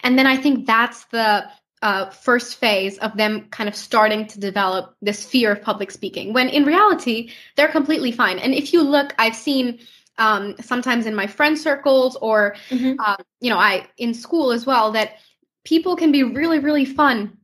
and 0.02 0.18
then 0.18 0.26
i 0.26 0.36
think 0.36 0.66
that's 0.66 1.04
the 1.06 1.44
uh, 1.82 2.08
first 2.10 2.56
phase 2.56 2.96
of 2.98 3.14
them 3.18 3.46
kind 3.50 3.68
of 3.68 3.76
starting 3.76 4.26
to 4.26 4.40
develop 4.40 4.96
this 5.02 5.24
fear 5.24 5.52
of 5.52 5.60
public 5.62 5.90
speaking 5.90 6.32
when 6.32 6.48
in 6.48 6.64
reality 6.64 7.30
they're 7.54 7.68
completely 7.68 8.10
fine 8.10 8.38
and 8.38 8.54
if 8.54 8.72
you 8.72 8.82
look 8.82 9.14
i've 9.18 9.36
seen 9.36 9.78
um, 10.18 10.54
sometimes 10.62 11.04
in 11.04 11.14
my 11.14 11.26
friend 11.26 11.58
circles 11.58 12.16
or 12.16 12.56
Mhm. 12.70 12.98
um, 12.98 13.16
you 13.40 13.50
know 13.50 13.58
i 13.58 13.86
in 13.98 14.14
school 14.14 14.52
as 14.52 14.64
well 14.64 14.92
that 14.92 15.18
people 15.64 15.96
can 15.96 16.10
be 16.12 16.22
really 16.22 16.58
really 16.58 16.86
fun 16.86 17.36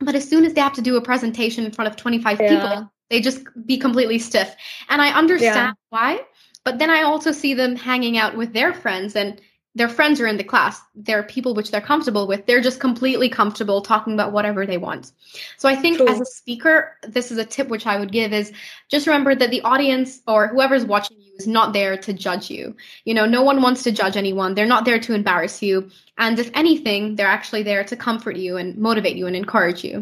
but 0.00 0.14
as 0.16 0.28
soon 0.28 0.44
as 0.44 0.52
they 0.52 0.60
have 0.60 0.74
to 0.74 0.82
do 0.82 0.96
a 0.96 1.00
presentation 1.00 1.64
in 1.64 1.70
front 1.70 1.88
of 1.88 1.96
25 1.96 2.40
Yeah. 2.40 2.48
people 2.48 2.92
they 3.10 3.20
just 3.20 3.40
be 3.66 3.78
completely 3.78 4.18
stiff. 4.18 4.54
And 4.88 5.00
i 5.00 5.10
understand 5.10 5.76
why 5.90 6.20
but 6.64 6.78
then 6.78 6.90
i 6.90 7.02
also 7.02 7.32
see 7.32 7.54
them 7.54 7.76
hanging 7.76 8.18
out 8.18 8.36
with 8.36 8.52
their 8.52 8.72
friends 8.72 9.16
and 9.16 9.40
their 9.76 9.90
friends 9.90 10.22
are 10.22 10.26
in 10.26 10.38
the 10.38 10.44
class. 10.44 10.80
They're 10.94 11.22
people 11.22 11.54
which 11.54 11.70
they're 11.70 11.82
comfortable 11.82 12.26
with. 12.26 12.46
They're 12.46 12.62
just 12.62 12.80
completely 12.80 13.28
comfortable 13.28 13.82
talking 13.82 14.14
about 14.14 14.32
whatever 14.32 14.64
they 14.64 14.78
want. 14.78 15.12
So 15.58 15.68
i 15.68 15.76
think 15.76 15.98
True. 15.98 16.08
as 16.08 16.18
a 16.18 16.24
speaker 16.24 16.96
this 17.06 17.30
is 17.30 17.38
a 17.38 17.44
tip 17.44 17.68
which 17.68 17.86
i 17.86 17.98
would 17.98 18.10
give 18.10 18.32
is 18.32 18.52
just 18.90 19.06
remember 19.06 19.34
that 19.34 19.50
the 19.50 19.60
audience 19.60 20.22
or 20.26 20.48
whoever's 20.48 20.86
watching 20.86 21.18
is 21.38 21.46
not 21.46 21.72
there 21.72 21.96
to 21.96 22.12
judge 22.12 22.50
you. 22.50 22.76
You 23.04 23.14
know 23.14 23.26
no 23.26 23.42
one 23.42 23.62
wants 23.62 23.82
to 23.84 23.92
judge 23.92 24.16
anyone. 24.16 24.54
They're 24.54 24.66
not 24.66 24.84
there 24.84 24.98
to 24.98 25.14
embarrass 25.14 25.62
you. 25.62 25.90
And 26.18 26.38
if 26.38 26.50
anything 26.54 27.16
they're 27.16 27.26
actually 27.26 27.62
there 27.62 27.84
to 27.84 27.96
comfort 27.96 28.36
you 28.36 28.56
and 28.56 28.76
motivate 28.78 29.16
you 29.16 29.26
and 29.26 29.36
encourage 29.36 29.84
you. 29.84 29.94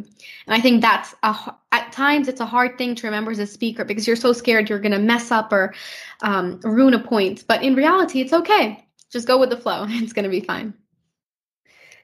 And 0.46 0.54
i 0.54 0.60
think 0.60 0.80
that's 0.80 1.14
a, 1.22 1.34
at 1.72 1.92
times 1.92 2.28
it's 2.28 2.40
a 2.40 2.46
hard 2.46 2.78
thing 2.78 2.94
to 2.96 3.06
remember 3.06 3.30
as 3.30 3.38
a 3.38 3.46
speaker 3.46 3.84
because 3.84 4.06
you're 4.06 4.16
so 4.16 4.32
scared 4.32 4.68
you're 4.68 4.78
going 4.78 4.92
to 4.92 4.98
mess 4.98 5.30
up 5.30 5.52
or 5.52 5.74
um, 6.22 6.60
ruin 6.62 6.94
a 6.94 6.98
point. 6.98 7.44
But 7.46 7.62
in 7.62 7.74
reality 7.74 8.20
it's 8.20 8.32
okay. 8.32 8.84
Just 9.10 9.26
go 9.26 9.38
with 9.38 9.50
the 9.50 9.56
flow. 9.56 9.86
It's 9.88 10.12
going 10.12 10.24
to 10.24 10.30
be 10.30 10.40
fine 10.40 10.74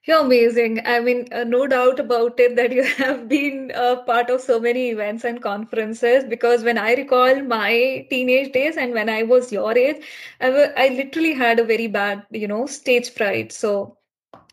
You're 0.04 0.20
amazing. 0.24 0.80
I 0.86 1.00
mean, 1.00 1.26
uh, 1.32 1.44
no 1.44 1.66
doubt 1.66 2.00
about 2.00 2.38
it 2.40 2.56
that 2.56 2.72
you 2.72 2.82
have 2.98 3.28
been 3.28 3.70
a 3.74 3.96
part 3.96 4.30
of 4.30 4.40
so 4.40 4.58
many 4.58 4.90
events 4.90 5.24
and 5.24 5.42
conferences. 5.42 6.24
Because 6.24 6.62
when 6.64 6.78
I 6.78 6.94
recall 6.94 7.42
my 7.42 8.06
teenage 8.10 8.52
days 8.52 8.76
and 8.76 8.92
when 8.94 9.08
I 9.08 9.22
was 9.22 9.52
your 9.52 9.76
age, 9.76 10.04
I, 10.40 10.46
w- 10.46 10.72
I 10.76 10.88
literally 10.88 11.34
had 11.34 11.58
a 11.58 11.64
very 11.64 11.86
bad, 11.86 12.24
you 12.30 12.48
know, 12.48 12.66
stage 12.66 13.10
fright. 13.10 13.52
So 13.52 13.96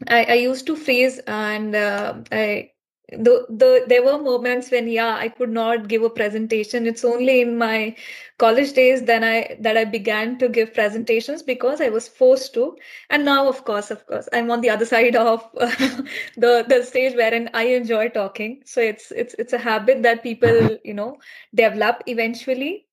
I, 0.07 0.25
I 0.25 0.33
used 0.35 0.67
to 0.67 0.75
freeze 0.75 1.19
and 1.27 1.75
uh, 1.75 2.15
I 2.31 2.71
the 3.09 3.45
the 3.49 3.83
there 3.87 4.03
were 4.03 4.17
moments 4.21 4.71
when 4.71 4.87
yeah 4.87 5.15
I 5.15 5.29
could 5.29 5.49
not 5.49 5.87
give 5.87 6.03
a 6.03 6.09
presentation. 6.09 6.85
It's 6.85 7.05
only 7.05 7.41
in 7.41 7.57
my 7.57 7.95
college 8.37 8.73
days 8.73 9.03
then 9.03 9.23
I 9.23 9.55
that 9.61 9.77
I 9.77 9.85
began 9.85 10.37
to 10.39 10.49
give 10.49 10.73
presentations 10.73 11.41
because 11.43 11.81
I 11.81 11.89
was 11.89 12.07
forced 12.07 12.53
to. 12.55 12.75
And 13.09 13.25
now, 13.25 13.47
of 13.47 13.63
course, 13.65 13.91
of 13.91 14.05
course, 14.07 14.27
I'm 14.33 14.51
on 14.51 14.61
the 14.61 14.69
other 14.69 14.85
side 14.93 15.15
of 15.15 15.43
uh, 15.59 15.69
the 16.37 16.65
the 16.67 16.83
stage 16.83 17.15
wherein 17.15 17.49
I 17.53 17.63
enjoy 17.81 18.09
talking. 18.09 18.61
So 18.65 18.81
it's 18.81 19.11
it's 19.11 19.35
it's 19.35 19.53
a 19.53 19.59
habit 19.59 20.03
that 20.03 20.23
people 20.23 20.77
you 20.83 20.93
know 20.93 21.19
develop 21.55 22.03
eventually 22.07 22.86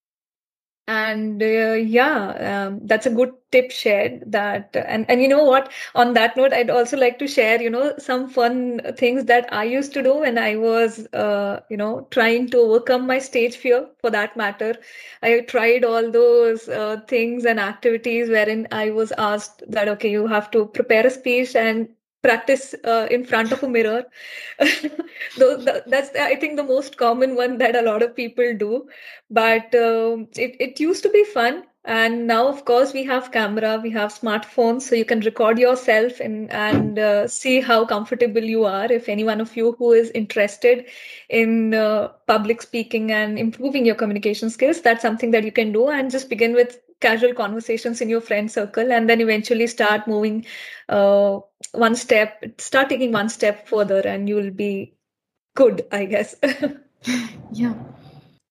and 0.87 1.43
uh, 1.43 1.73
yeah 1.73 2.67
um, 2.67 2.81
that's 2.87 3.07
a 3.07 3.11
good 3.11 3.33
tip 3.51 3.71
shared 3.71 4.23
that 4.31 4.75
and 4.87 5.07
and 5.09 5.23
you 5.23 5.29
know 5.29 5.43
what? 5.45 5.73
On 5.95 6.13
that 6.15 6.37
note 6.37 6.53
i'd 6.53 6.69
also 6.71 6.97
like 6.99 7.19
to 7.21 7.27
share 7.27 7.61
you 7.63 7.71
know 7.71 7.95
some 7.99 8.29
fun 8.29 8.81
things 8.99 9.25
that 9.25 9.51
i 9.53 9.65
used 9.65 9.95
to 9.95 10.03
do 10.03 10.17
when 10.19 10.37
i 10.39 10.57
was 10.57 11.07
uh, 11.15 11.61
you 11.71 11.77
know 11.77 12.07
trying 12.11 12.49
to 12.51 12.59
overcome 12.59 13.07
my 13.07 13.19
stage 13.19 13.57
fear 13.57 13.87
for 14.01 14.11
that 14.11 14.37
matter. 14.37 14.75
I 15.23 15.41
tried 15.41 15.85
all 15.85 16.11
those 16.11 16.69
uh, 16.69 17.01
things 17.09 17.47
and 17.47 17.59
activities 17.59 18.29
wherein 18.29 18.69
i 18.71 18.91
was 18.91 19.13
asked 19.17 19.63
that 19.69 19.89
okay 19.89 20.11
you 20.11 20.27
have 20.27 20.51
to 20.51 20.67
prepare 20.67 21.07
a 21.07 21.11
speech 21.11 21.57
and 21.57 21.89
practice 22.25 22.75
uh, 22.85 23.07
in 23.11 23.25
front 23.25 23.53
of 23.53 23.63
a 23.63 23.69
mirror. 23.69 24.05
That's 24.59 26.11
i 26.31 26.35
think 26.41 26.57
the 26.57 26.69
most 26.71 26.97
common 26.97 27.37
one 27.37 27.59
that 27.59 27.77
a 27.77 27.87
lot 27.91 28.03
of 28.03 28.17
people 28.17 28.57
do. 28.65 28.89
But 29.31 29.75
um, 29.75 30.29
it, 30.47 30.57
it 30.67 30.81
used 30.81 31.03
to 31.05 31.11
be 31.11 31.25
fun. 31.25 31.65
And 31.87 32.27
now 32.27 32.49
of 32.49 32.65
course 32.65 32.95
we 32.95 33.05
have 33.05 33.31
camera 33.31 33.79
we 33.83 33.91
have 33.91 34.11
smartphones 34.11 34.85
so 34.85 34.95
you 34.95 35.05
can 35.05 35.21
record 35.21 35.59
yourself 35.59 36.19
and 36.19 36.51
and 36.51 36.99
uh, 36.99 37.29
see 37.29 37.61
how 37.61 37.85
comfortable 37.85 38.47
you 38.53 38.65
are. 38.65 38.91
If 38.91 39.11
any 39.17 39.25
one 39.33 39.43
of 39.43 39.55
you 39.55 39.73
who 39.79 39.93
is 39.93 40.11
interested 40.23 40.87
in 41.29 41.75
uh, 41.75 42.09
public 42.33 42.63
speaking 42.63 43.13
and 43.19 43.39
improving 43.39 43.85
your 43.85 43.97
communication 43.97 44.49
skills 44.49 44.81
that's 44.81 45.03
something 45.03 45.31
that 45.33 45.45
you 45.45 45.53
can 45.53 45.73
do. 45.73 45.89
And 45.89 46.11
just 46.11 46.31
begin 46.31 46.55
with 46.63 46.81
casual 47.01 47.35
conversations 47.35 48.01
in 48.01 48.09
your 48.09 48.21
friend 48.21 48.51
circle 48.51 48.93
and 48.93 49.09
then 49.09 49.21
eventually 49.21 49.67
start 49.67 50.07
moving 50.07 50.45
uh, 50.89 51.39
one 51.73 51.95
step 51.95 52.45
start 52.59 52.89
taking 52.89 53.13
one 53.13 53.29
step 53.29 53.67
further 53.69 54.01
and 54.01 54.29
you'll 54.29 54.51
be 54.51 54.95
good 55.55 55.87
i 55.93 56.05
guess. 56.05 56.35
Yeah. 57.53 57.75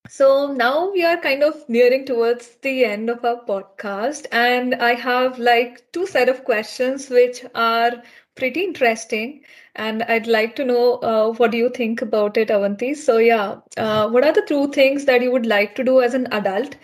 So 0.10 0.54
now 0.54 0.92
we 0.92 1.04
are 1.04 1.18
kind 1.18 1.44
of 1.44 1.68
nearing 1.68 2.06
towards 2.06 2.58
the 2.62 2.86
end 2.86 3.10
of 3.10 3.24
our 3.26 3.44
podcast 3.46 4.28
and 4.32 4.76
i 4.76 4.94
have 4.94 5.40
like 5.40 5.92
two 5.92 6.06
set 6.06 6.30
of 6.30 6.44
questions 6.44 7.10
which 7.10 7.44
are 7.56 7.92
pretty 8.36 8.64
interesting 8.64 9.42
and 9.76 10.04
i'd 10.04 10.28
like 10.28 10.56
to 10.58 10.66
know 10.66 10.96
uh, 10.96 11.34
what 11.34 11.52
do 11.52 11.58
you 11.58 11.70
think 11.70 12.02
about 12.02 12.38
it 12.38 12.50
avanti? 12.50 12.94
So 12.94 13.18
yeah 13.18 13.56
uh, 13.78 14.10
what 14.10 14.26
are 14.26 14.34
the 14.34 14.46
two 14.48 14.72
things 14.72 15.06
that 15.06 15.22
you 15.22 15.32
would 15.32 15.46
like 15.46 15.76
to 15.76 15.84
do 15.84 16.02
as 16.02 16.14
an 16.14 16.28
adult 16.32 16.76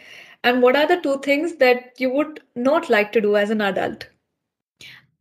and 0.44 0.62
what 0.62 0.76
are 0.76 0.88
the 0.88 1.02
two 1.02 1.20
things 1.20 1.56
that 1.56 1.94
you 1.98 2.10
would 2.12 2.42
not 2.56 2.90
like 2.90 3.12
to 3.14 3.22
do 3.22 3.36
as 3.36 3.50
an 3.50 3.62
adult? 3.62 4.08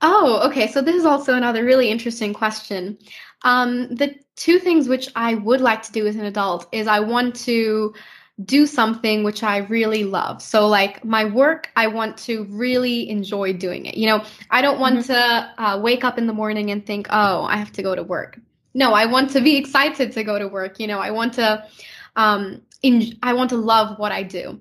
Oh, 0.01 0.47
okay. 0.49 0.69
So 0.69 0.81
this 0.81 0.95
is 0.95 1.05
also 1.05 1.35
another 1.35 1.65
really 1.65 1.91
interesting 1.91 2.33
question. 2.33 2.99
Um, 3.43 3.95
the 3.95 4.15
two 4.37 4.59
things 4.59 4.89
which 4.89 5.09
I 5.17 5.35
would 5.35 5.61
like 5.61 5.83
to 5.83 5.93
do 5.93 6.07
as 6.07 6.17
an 6.17 6.25
adult 6.25 6.69
is 6.73 6.87
I 6.87 7.01
want 7.01 7.35
to 7.37 7.95
do 8.45 8.67
something 8.67 9.25
which 9.25 9.43
I 9.43 9.59
really 9.59 10.05
love. 10.05 10.41
So, 10.41 10.69
like 10.69 11.05
my 11.05 11.25
work, 11.25 11.71
I 11.75 11.89
want 11.89 12.17
to 12.19 12.45
really 12.45 13.09
enjoy 13.11 13.53
doing 13.53 13.87
it. 13.87 13.97
You 13.97 14.07
know, 14.07 14.25
I 14.51 14.63
don't 14.63 14.79
want 14.79 14.99
mm-hmm. 14.99 15.13
to 15.13 15.63
uh, 15.63 15.81
wake 15.81 16.05
up 16.05 16.19
in 16.19 16.29
the 16.29 16.33
morning 16.33 16.71
and 16.71 16.87
think, 16.87 17.09
oh, 17.11 17.43
I 17.45 17.57
have 17.57 17.73
to 17.73 17.83
go 17.83 17.97
to 17.97 18.03
work. 18.05 18.39
No, 18.75 18.93
I 18.93 19.07
want 19.07 19.31
to 19.31 19.41
be 19.41 19.57
excited 19.63 20.13
to 20.13 20.23
go 20.23 20.39
to 20.39 20.47
work. 20.47 20.79
You 20.79 20.87
know, 20.87 21.01
I 21.01 21.11
want 21.11 21.33
to, 21.35 21.65
um, 22.15 22.63
in, 22.83 23.19
I 23.25 23.33
want 23.33 23.51
to 23.51 23.57
love 23.57 23.99
what 23.99 24.13
I 24.13 24.23
do. 24.23 24.61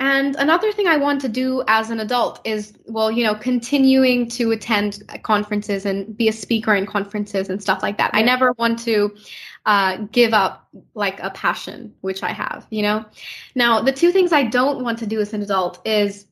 And 0.00 0.34
another 0.36 0.72
thing 0.72 0.88
I 0.88 0.96
want 0.96 1.20
to 1.20 1.28
do 1.28 1.62
as 1.68 1.90
an 1.90 2.00
adult 2.00 2.40
is, 2.44 2.72
well, 2.86 3.10
you 3.10 3.22
know, 3.22 3.34
continuing 3.34 4.28
to 4.30 4.50
attend 4.50 5.02
conferences 5.22 5.86
and 5.86 6.16
be 6.16 6.28
a 6.28 6.32
speaker 6.32 6.74
in 6.74 6.84
conferences 6.84 7.48
and 7.48 7.62
stuff 7.62 7.82
like 7.82 7.96
that. 7.98 8.10
I 8.12 8.22
never 8.22 8.52
want 8.52 8.80
to 8.80 9.14
uh, 9.66 9.98
give 10.10 10.34
up 10.34 10.68
like 10.94 11.20
a 11.22 11.30
passion, 11.30 11.94
which 12.00 12.22
I 12.22 12.32
have, 12.32 12.66
you 12.70 12.82
know. 12.82 13.04
Now, 13.54 13.80
the 13.80 13.92
two 13.92 14.10
things 14.10 14.32
I 14.32 14.42
don't 14.42 14.82
want 14.82 14.98
to 14.98 15.06
do 15.06 15.20
as 15.20 15.32
an 15.32 15.42
adult 15.42 15.80
is 15.86 16.26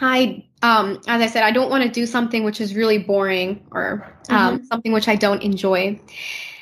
I, 0.00 0.44
um, 0.62 1.00
as 1.06 1.22
I 1.22 1.26
said, 1.26 1.42
I 1.42 1.52
don't 1.52 1.70
want 1.70 1.84
to 1.84 1.88
do 1.88 2.04
something 2.04 2.44
which 2.44 2.60
is 2.60 2.74
really 2.74 2.98
boring 2.98 3.66
or 3.70 4.14
um, 4.28 4.58
mm-hmm. 4.58 4.66
something 4.66 4.92
which 4.92 5.08
I 5.08 5.16
don't 5.16 5.42
enjoy. 5.42 5.98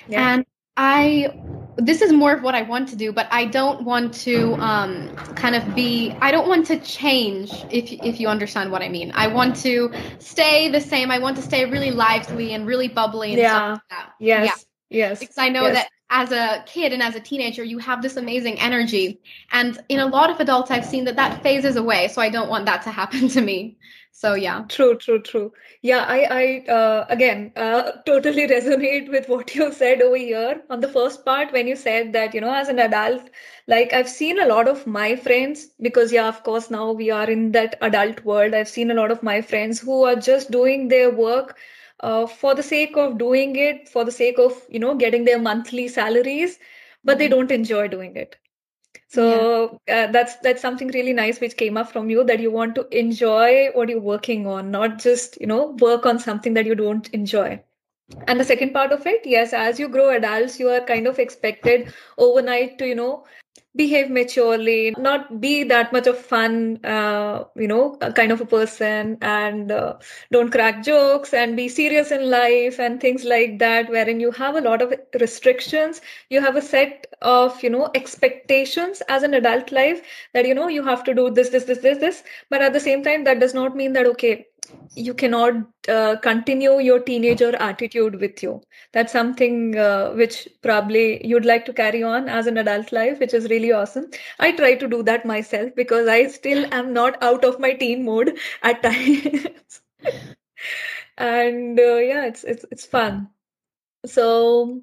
Yeah. 0.08 0.34
And 0.34 0.46
I 0.76 1.38
this 1.76 2.02
is 2.02 2.12
more 2.12 2.32
of 2.32 2.42
what 2.42 2.54
I 2.54 2.62
want 2.62 2.88
to 2.90 2.96
do, 2.96 3.12
but 3.12 3.26
I 3.30 3.46
don't 3.46 3.82
want 3.82 4.14
to 4.14 4.54
um, 4.54 5.14
kind 5.36 5.54
of 5.54 5.74
be. 5.74 6.14
I 6.20 6.30
don't 6.30 6.48
want 6.48 6.66
to 6.66 6.78
change. 6.78 7.50
If 7.70 7.92
if 7.92 8.20
you 8.20 8.28
understand 8.28 8.70
what 8.70 8.82
I 8.82 8.88
mean, 8.88 9.12
I 9.14 9.26
want 9.26 9.56
to 9.56 9.92
stay 10.18 10.68
the 10.68 10.80
same. 10.80 11.10
I 11.10 11.18
want 11.18 11.36
to 11.36 11.42
stay 11.42 11.64
really 11.64 11.90
lively 11.90 12.54
and 12.54 12.66
really 12.66 12.88
bubbly. 12.88 13.30
And 13.30 13.38
yeah. 13.38 13.70
Like 13.70 13.80
yes. 14.18 14.46
Yeah. 14.90 15.08
Yes. 15.08 15.20
Because 15.20 15.38
I 15.38 15.48
know 15.48 15.62
yes. 15.62 15.74
that 15.74 15.88
as 16.10 16.32
a 16.32 16.62
kid 16.66 16.92
and 16.92 17.02
as 17.02 17.16
a 17.16 17.20
teenager, 17.20 17.64
you 17.64 17.78
have 17.78 18.02
this 18.02 18.16
amazing 18.16 18.58
energy, 18.60 19.20
and 19.50 19.78
in 19.88 20.00
a 20.00 20.06
lot 20.06 20.30
of 20.30 20.40
adults, 20.40 20.70
I've 20.70 20.84
seen 20.84 21.04
that 21.04 21.16
that 21.16 21.42
phases 21.42 21.76
away. 21.76 22.08
So 22.08 22.20
I 22.22 22.28
don't 22.28 22.48
want 22.48 22.66
that 22.66 22.82
to 22.82 22.90
happen 22.90 23.28
to 23.36 23.40
me 23.40 23.76
so 24.14 24.34
yeah. 24.34 24.64
True 24.68 24.96
true 24.96 25.20
true. 25.20 25.52
Yeah 25.80 26.04
i 26.14 26.18
i 26.40 26.72
uh, 26.72 27.06
again 27.08 27.50
uh, 27.56 27.92
totally 28.06 28.46
resonate 28.46 29.08
with 29.14 29.28
what 29.28 29.54
you 29.54 29.72
said 29.72 30.02
over 30.02 30.16
here 30.16 30.62
on 30.70 30.80
the 30.80 30.88
first 30.96 31.24
part 31.24 31.52
when 31.52 31.66
you 31.66 31.76
said 31.76 32.12
that 32.12 32.34
you 32.34 32.42
know 32.42 32.54
as 32.54 32.68
an 32.68 32.78
adult 32.78 33.30
like 33.66 33.92
i've 33.92 34.08
seen 34.08 34.38
a 34.38 34.46
lot 34.52 34.68
of 34.68 34.86
my 34.86 35.16
friends 35.16 35.66
because 35.88 36.12
yeah 36.12 36.28
of 36.28 36.42
course 36.44 36.70
now 36.70 36.92
we 36.92 37.10
are 37.10 37.28
in 37.30 37.52
that 37.52 37.76
adult 37.80 38.24
world. 38.24 38.54
I've 38.54 38.68
seen 38.68 38.90
a 38.90 38.94
lot 38.94 39.10
of 39.10 39.22
my 39.22 39.40
friends 39.40 39.80
who 39.80 40.04
are 40.04 40.16
just 40.16 40.50
doing 40.50 40.88
their 40.88 41.10
work 41.10 41.56
uh, 42.00 42.26
for 42.26 42.54
the 42.54 42.62
sake 42.62 42.96
of 42.96 43.18
doing 43.18 43.56
it 43.56 43.88
for 43.88 44.04
the 44.04 44.12
sake 44.20 44.38
of 44.38 44.60
you 44.68 44.78
know 44.78 44.94
getting 44.94 45.24
their 45.24 45.38
monthly 45.38 45.88
salaries 45.88 46.58
but 47.04 47.18
they 47.18 47.28
mm-hmm. 47.28 47.34
don't 47.40 47.50
enjoy 47.60 47.88
doing 47.88 48.16
it 48.16 48.36
so 49.12 49.78
yeah. 49.86 50.04
uh, 50.04 50.12
that's 50.12 50.36
that's 50.36 50.62
something 50.62 50.88
really 50.88 51.12
nice 51.12 51.40
which 51.40 51.56
came 51.56 51.76
up 51.76 51.90
from 51.90 52.08
you 52.08 52.24
that 52.24 52.40
you 52.40 52.50
want 52.50 52.74
to 52.74 52.86
enjoy 52.98 53.68
what 53.74 53.88
you're 53.88 54.00
working 54.00 54.46
on 54.46 54.70
not 54.70 54.98
just 54.98 55.38
you 55.40 55.46
know 55.46 55.76
work 55.80 56.06
on 56.06 56.18
something 56.18 56.54
that 56.54 56.66
you 56.66 56.74
don't 56.74 57.08
enjoy 57.10 57.60
and 58.26 58.40
the 58.40 58.44
second 58.44 58.72
part 58.72 58.92
of 58.92 59.06
it 59.06 59.20
yes 59.24 59.52
as 59.52 59.78
you 59.78 59.88
grow 59.88 60.08
adults 60.10 60.58
you 60.58 60.68
are 60.68 60.80
kind 60.80 61.06
of 61.06 61.18
expected 61.18 61.92
overnight 62.18 62.78
to 62.78 62.86
you 62.86 62.94
know 62.94 63.24
behave 63.74 64.10
maturely, 64.10 64.94
not 64.98 65.40
be 65.40 65.64
that 65.64 65.92
much 65.92 66.06
of 66.06 66.18
fun, 66.18 66.78
uh, 66.84 67.44
you 67.56 67.66
know, 67.66 67.96
kind 68.14 68.30
of 68.30 68.40
a 68.40 68.44
person, 68.44 69.16
and 69.22 69.72
uh, 69.72 69.94
don't 70.30 70.50
crack 70.50 70.84
jokes 70.84 71.32
and 71.32 71.56
be 71.56 71.68
serious 71.68 72.10
in 72.10 72.28
life 72.30 72.78
and 72.78 73.00
things 73.00 73.24
like 73.24 73.58
that, 73.58 73.88
wherein 73.88 74.20
you 74.20 74.30
have 74.30 74.56
a 74.56 74.60
lot 74.60 74.82
of 74.82 74.92
restrictions. 75.20 76.00
You 76.28 76.42
have 76.42 76.56
a 76.56 76.62
set 76.62 77.06
of, 77.22 77.62
you 77.62 77.70
know, 77.70 77.90
expectations 77.94 79.02
as 79.08 79.22
an 79.22 79.32
adult 79.34 79.72
life 79.72 80.02
that, 80.34 80.46
you 80.46 80.54
know, 80.54 80.68
you 80.68 80.82
have 80.82 81.02
to 81.04 81.14
do 81.14 81.30
this, 81.30 81.48
this, 81.48 81.64
this, 81.64 81.78
this, 81.78 81.98
this. 81.98 82.22
But 82.50 82.60
at 82.60 82.74
the 82.74 82.80
same 82.80 83.02
time, 83.02 83.24
that 83.24 83.40
does 83.40 83.54
not 83.54 83.74
mean 83.74 83.94
that, 83.94 84.06
okay, 84.06 84.48
you 84.94 85.14
cannot 85.14 85.54
uh, 85.88 86.16
continue 86.22 86.78
your 86.78 87.00
teenager 87.00 87.54
attitude 87.56 88.20
with 88.20 88.42
you. 88.42 88.60
That's 88.92 89.12
something 89.12 89.76
uh, 89.76 90.10
which 90.12 90.48
probably 90.62 91.26
you'd 91.26 91.46
like 91.46 91.64
to 91.66 91.72
carry 91.72 92.02
on 92.02 92.28
as 92.28 92.46
an 92.46 92.58
adult 92.58 92.92
life 92.92 93.18
which 93.18 93.32
is 93.34 93.48
really 93.48 93.72
awesome. 93.72 94.10
I 94.38 94.52
try 94.52 94.74
to 94.74 94.88
do 94.88 95.02
that 95.04 95.24
myself 95.24 95.74
because 95.74 96.08
i 96.08 96.26
still 96.26 96.66
am 96.72 96.92
not 96.92 97.22
out 97.22 97.44
of 97.44 97.58
my 97.58 97.72
teen 97.72 98.04
mode 98.04 98.36
at 98.62 98.82
times. 98.82 99.80
And 101.18 101.78
uh, 101.78 101.96
yeah 101.96 102.26
it's 102.26 102.44
it's 102.44 102.64
it's 102.70 102.86
fun. 102.86 103.28
So 104.06 104.80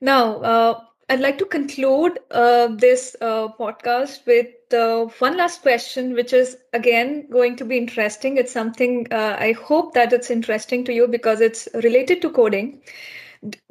now 0.00 0.40
uh, 0.40 0.80
I'd 1.08 1.20
like 1.20 1.38
to 1.38 1.44
conclude 1.44 2.18
uh, 2.32 2.66
this 2.66 3.14
uh, 3.20 3.48
podcast 3.58 4.26
with 4.26 4.48
uh, 4.74 5.06
one 5.20 5.36
last 5.36 5.62
question, 5.62 6.14
which 6.14 6.32
is 6.32 6.56
again 6.72 7.28
going 7.30 7.54
to 7.56 7.64
be 7.64 7.78
interesting. 7.78 8.36
It's 8.38 8.52
something 8.52 9.06
uh, 9.12 9.36
I 9.38 9.52
hope 9.52 9.94
that 9.94 10.12
it's 10.12 10.30
interesting 10.30 10.84
to 10.86 10.92
you 10.92 11.06
because 11.06 11.40
it's 11.40 11.68
related 11.74 12.22
to 12.22 12.30
coding. 12.30 12.80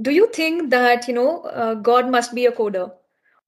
Do 0.01 0.11
you 0.11 0.29
think 0.31 0.69
that 0.69 1.09
you 1.09 1.13
know 1.13 1.41
uh, 1.41 1.73
God 1.73 2.09
must 2.09 2.33
be 2.33 2.45
a 2.45 2.53
coder, 2.53 2.91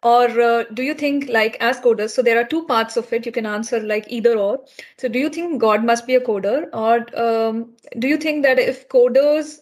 or 0.04 0.26
uh, 0.42 0.64
do 0.74 0.84
you 0.84 0.94
think 0.94 1.30
like 1.30 1.56
as 1.62 1.80
coders? 1.80 2.10
So 2.10 2.22
there 2.22 2.38
are 2.38 2.44
two 2.44 2.66
parts 2.66 2.98
of 2.98 3.14
it. 3.14 3.26
You 3.26 3.32
can 3.32 3.46
answer 3.46 3.80
like 3.80 4.06
either 4.10 4.38
or. 4.38 4.66
So 4.98 5.08
do 5.08 5.18
you 5.18 5.30
think 5.30 5.62
God 5.62 5.86
must 5.86 6.06
be 6.06 6.16
a 6.16 6.20
coder, 6.20 6.68
or 6.74 7.06
um, 7.18 7.74
do 8.00 8.10
you 8.10 8.18
think 8.18 8.44
that 8.44 8.60
if 8.60 8.90
coders 8.90 9.60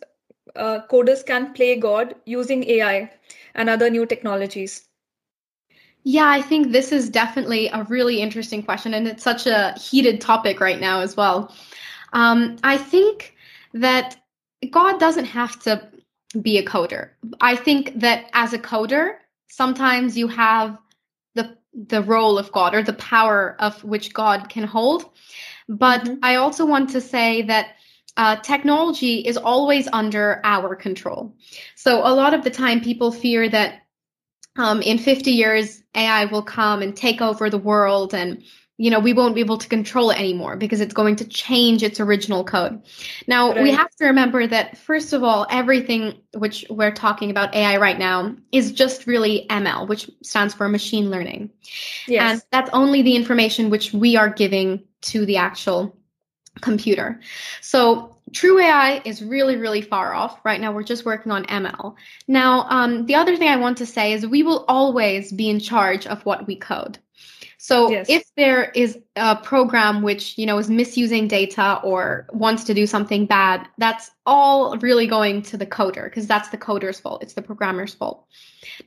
uh, 0.56 0.80
coders 0.90 1.26
can 1.26 1.54
play 1.54 1.76
God 1.76 2.16
using 2.26 2.64
AI 2.70 3.12
and 3.56 3.70
other 3.70 3.90
new 3.90 4.06
technologies? 4.06 4.86
Yeah, 6.04 6.30
I 6.30 6.42
think 6.42 6.72
this 6.72 6.92
is 6.92 7.10
definitely 7.10 7.68
a 7.70 7.84
really 7.84 8.22
interesting 8.22 8.62
question, 8.62 8.94
and 8.94 9.08
it's 9.08 9.24
such 9.24 9.48
a 9.48 9.74
heated 9.74 10.22
topic 10.22 10.60
right 10.60 10.80
now 10.80 11.00
as 11.00 11.18
well. 11.18 11.54
Um, 12.14 12.58
I 12.64 12.78
think 12.78 13.36
that 13.74 14.18
God 14.70 15.00
doesn't 15.00 15.26
have 15.26 15.60
to 15.64 15.90
be 16.42 16.58
a 16.58 16.64
coder. 16.64 17.10
I 17.42 17.56
think 17.56 18.00
that 18.00 18.30
as 18.34 18.54
a 18.54 18.60
coder, 18.60 19.16
sometimes 19.48 20.18
you 20.18 20.28
have 20.28 20.78
the 21.34 21.58
the 21.74 22.04
role 22.04 22.38
of 22.38 22.52
God 22.52 22.74
or 22.74 22.84
the 22.84 22.94
power 22.94 23.56
of 23.60 23.84
which 23.84 24.14
God 24.14 24.50
can 24.50 24.64
hold. 24.64 25.10
But 25.68 26.02
mm-hmm. 26.02 26.24
I 26.24 26.36
also 26.36 26.66
want 26.66 26.90
to 26.92 27.02
say 27.02 27.42
that 27.44 27.76
uh, 28.18 28.38
technology 28.38 29.20
is 29.20 29.38
always 29.38 29.88
under 29.92 30.42
our 30.44 30.76
control. 30.76 31.36
So 31.76 32.00
a 32.00 32.14
lot 32.14 32.34
of 32.34 32.44
the 32.44 32.50
time, 32.50 32.82
people 32.82 33.12
fear 33.12 33.50
that 33.50 33.82
um, 34.58 34.82
in 34.82 34.98
50 34.98 35.32
years, 35.32 35.84
AI 35.96 36.26
will 36.26 36.44
come 36.44 36.82
and 36.82 36.96
take 36.96 37.22
over 37.22 37.50
the 37.50 37.58
world 37.58 38.14
and 38.14 38.44
you 38.78 38.92
know 38.92 39.00
we 39.00 39.14
won't 39.14 39.36
be 39.36 39.42
able 39.42 39.58
to 39.58 39.68
control 39.70 40.10
it 40.10 40.20
anymore 40.20 40.58
because 40.58 40.82
it's 40.82 40.94
going 40.94 41.16
to 41.16 41.26
change 41.26 41.82
its 41.82 42.00
original 42.00 42.44
code 42.44 42.82
now 43.28 43.52
right. 43.52 43.64
we 43.64 43.72
have 43.72 43.90
to 43.96 44.06
remember 44.06 44.46
that 44.46 44.78
first 44.78 45.14
of 45.14 45.24
all 45.24 45.48
everything 45.50 46.14
which 46.34 46.66
we're 46.70 46.92
talking 46.92 47.32
about 47.32 47.56
ai 47.56 47.78
right 47.78 47.98
now 47.98 48.36
is 48.52 48.72
just 48.72 49.08
really 49.08 49.46
ml 49.50 49.88
which 49.88 50.10
stands 50.24 50.54
for 50.54 50.68
machine 50.68 51.10
learning 51.10 51.50
yes. 52.08 52.34
and 52.34 52.44
that's 52.52 52.70
only 52.74 53.02
the 53.02 53.16
information 53.16 53.70
which 53.70 53.94
we 53.94 54.18
are 54.18 54.30
giving 54.30 54.84
to 55.02 55.26
the 55.26 55.38
actual 55.38 55.96
computer 56.62 57.20
so 57.62 58.16
True 58.32 58.60
AI 58.60 59.02
is 59.06 59.24
really, 59.24 59.56
really 59.56 59.82
far 59.82 60.14
off. 60.14 60.44
Right 60.44 60.60
now, 60.60 60.74
we're 60.74 60.84
just 60.84 61.06
working 61.06 61.32
on 61.32 61.46
ML. 61.46 61.96
Now, 62.28 62.66
um, 62.70 63.06
the 63.06 63.16
other 63.16 63.38
thing 63.38 63.50
I 63.50 63.56
want 63.56 63.78
to 63.78 63.86
say 63.86 64.14
is 64.14 64.26
we 64.26 64.42
will 64.42 64.66
always 64.68 65.32
be 65.32 65.50
in 65.50 65.60
charge 65.60 66.08
of 66.08 66.26
what 66.26 66.48
we 66.48 66.56
code. 66.56 66.98
So 67.66 67.90
yes. 67.90 68.06
if 68.08 68.24
there 68.38 68.70
is 68.76 69.00
a 69.16 69.36
program 69.38 70.04
which, 70.04 70.38
you 70.38 70.46
know, 70.46 70.60
is 70.60 70.70
misusing 70.70 71.28
data 71.28 71.82
or 71.84 72.28
wants 72.32 72.64
to 72.66 72.76
do 72.76 72.86
something 72.86 73.26
bad, 73.26 73.68
that's 73.80 74.12
all 74.28 74.78
really 74.78 75.08
going 75.08 75.42
to 75.42 75.58
the 75.58 75.66
coder 75.66 76.04
because 76.04 76.28
that's 76.28 76.50
the 76.50 76.60
coder's 76.60 77.00
fault. 77.00 77.24
It's 77.24 77.34
the 77.34 77.42
programmer's 77.42 77.96
fault. 77.96 78.28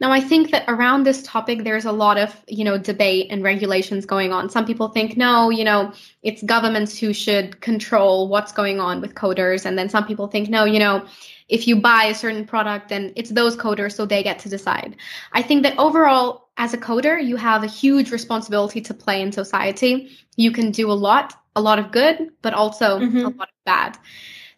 Now, 0.01 0.13
I 0.13 0.21
think 0.21 0.53
that 0.53 0.63
around 0.69 1.03
this 1.03 1.25
topic, 1.25 1.65
there's 1.65 1.87
a 1.87 1.93
lot 1.93 2.19
of, 2.19 2.41
you 2.47 2.63
know, 2.63 2.79
debate 2.79 3.27
and 3.31 3.43
regulations 3.43 4.07
going 4.07 4.33
on. 4.33 4.49
Some 4.49 4.65
people 4.65 4.91
think, 4.91 5.17
no, 5.17 5.51
you 5.51 5.65
know, 5.65 5.93
it's 6.23 6.45
governments 6.45 6.97
who 6.97 7.13
should 7.13 7.61
control 7.61 8.29
what's 8.29 8.53
going 8.53 8.79
on 8.79 9.01
with 9.01 9.17
coders. 9.17 9.67
And 9.67 9.77
then 9.77 9.89
some 9.89 10.07
people 10.07 10.29
think, 10.29 10.49
no, 10.49 10.65
you 10.65 10.79
know, 10.79 11.05
if 11.49 11.67
you 11.67 11.81
buy 11.81 12.05
a 12.05 12.15
certain 12.15 12.45
product, 12.45 12.91
then 12.91 13.13
it's 13.17 13.31
those 13.31 13.57
coders, 13.57 13.95
so 13.95 14.07
they 14.07 14.23
get 14.23 14.39
to 14.41 14.49
decide. 14.49 14.97
I 15.33 15.43
think 15.43 15.63
that 15.63 15.79
overall, 15.79 16.48
as 16.59 16.75
a 16.75 16.79
coder, 16.79 17.25
you 17.25 17.37
have 17.37 17.63
a 17.63 17.69
huge 17.69 18.11
responsibility 18.11 18.81
to 18.83 18.93
play 18.93 19.23
in 19.23 19.33
society. 19.33 20.11
You 20.37 20.51
can 20.51 20.73
do 20.73 20.91
a 20.91 20.93
lot, 20.93 21.35
a 21.55 21.63
lot 21.63 21.79
of 21.79 21.93
good, 21.93 22.33
but 22.43 22.53
also 22.53 22.99
mm-hmm. 22.99 23.19
a 23.19 23.29
lot 23.29 23.49
of 23.49 23.65
bad. 23.65 23.97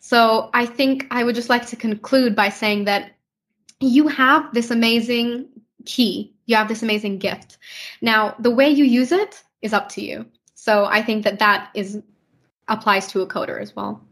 So 0.00 0.48
I 0.54 0.64
think 0.64 1.06
I 1.10 1.22
would 1.22 1.34
just 1.34 1.50
like 1.50 1.66
to 1.66 1.76
conclude 1.76 2.34
by 2.34 2.48
saying 2.48 2.84
that 2.86 3.12
you 3.80 4.08
have 4.08 4.52
this 4.54 4.70
amazing 4.70 5.48
key, 5.84 6.34
you 6.46 6.56
have 6.56 6.68
this 6.68 6.82
amazing 6.82 7.18
gift. 7.18 7.58
Now, 8.00 8.34
the 8.38 8.50
way 8.50 8.70
you 8.70 8.84
use 8.84 9.12
it 9.12 9.42
is 9.60 9.74
up 9.74 9.90
to 9.90 10.02
you. 10.02 10.26
So 10.54 10.86
I 10.86 11.02
think 11.02 11.24
that 11.24 11.38
that 11.38 11.70
is 11.74 12.02
applies 12.66 13.08
to 13.08 13.20
a 13.20 13.26
coder 13.26 13.60
as 13.60 13.74
well 13.76 14.02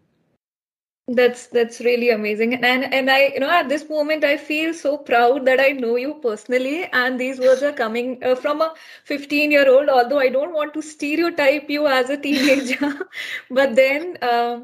that's 1.09 1.47
that's 1.49 1.81
really 1.81 2.11
amazing. 2.11 2.55
And 2.65 2.93
and 2.93 3.11
i 3.11 3.29
you 3.35 3.41
know 3.41 3.51
at 3.51 3.69
this 3.69 3.89
moment 3.89 4.25
i 4.25 4.37
feel 4.37 4.75
so 4.75 4.97
proud 4.99 5.47
that 5.47 5.61
i 5.61 5.69
know 5.71 5.97
you 5.97 6.15
personally. 6.23 6.85
And 6.93 7.19
these 7.21 7.41
words 7.41 7.63
are 7.63 7.73
coming 7.73 8.23
uh, 8.23 8.35
from 8.35 8.61
a 8.61 8.75
15 9.05 9.51
year 9.51 9.69
old 9.71 9.89
although 9.89 10.19
i 10.21 10.29
don't 10.29 10.55
want 10.55 10.75
to 10.75 10.83
stereotype 10.83 11.71
you 11.71 11.87
as 11.87 12.11
a 12.11 12.17
teenager. 12.17 12.93
But 13.51 13.75
then 13.77 14.19
uh, 14.23 14.61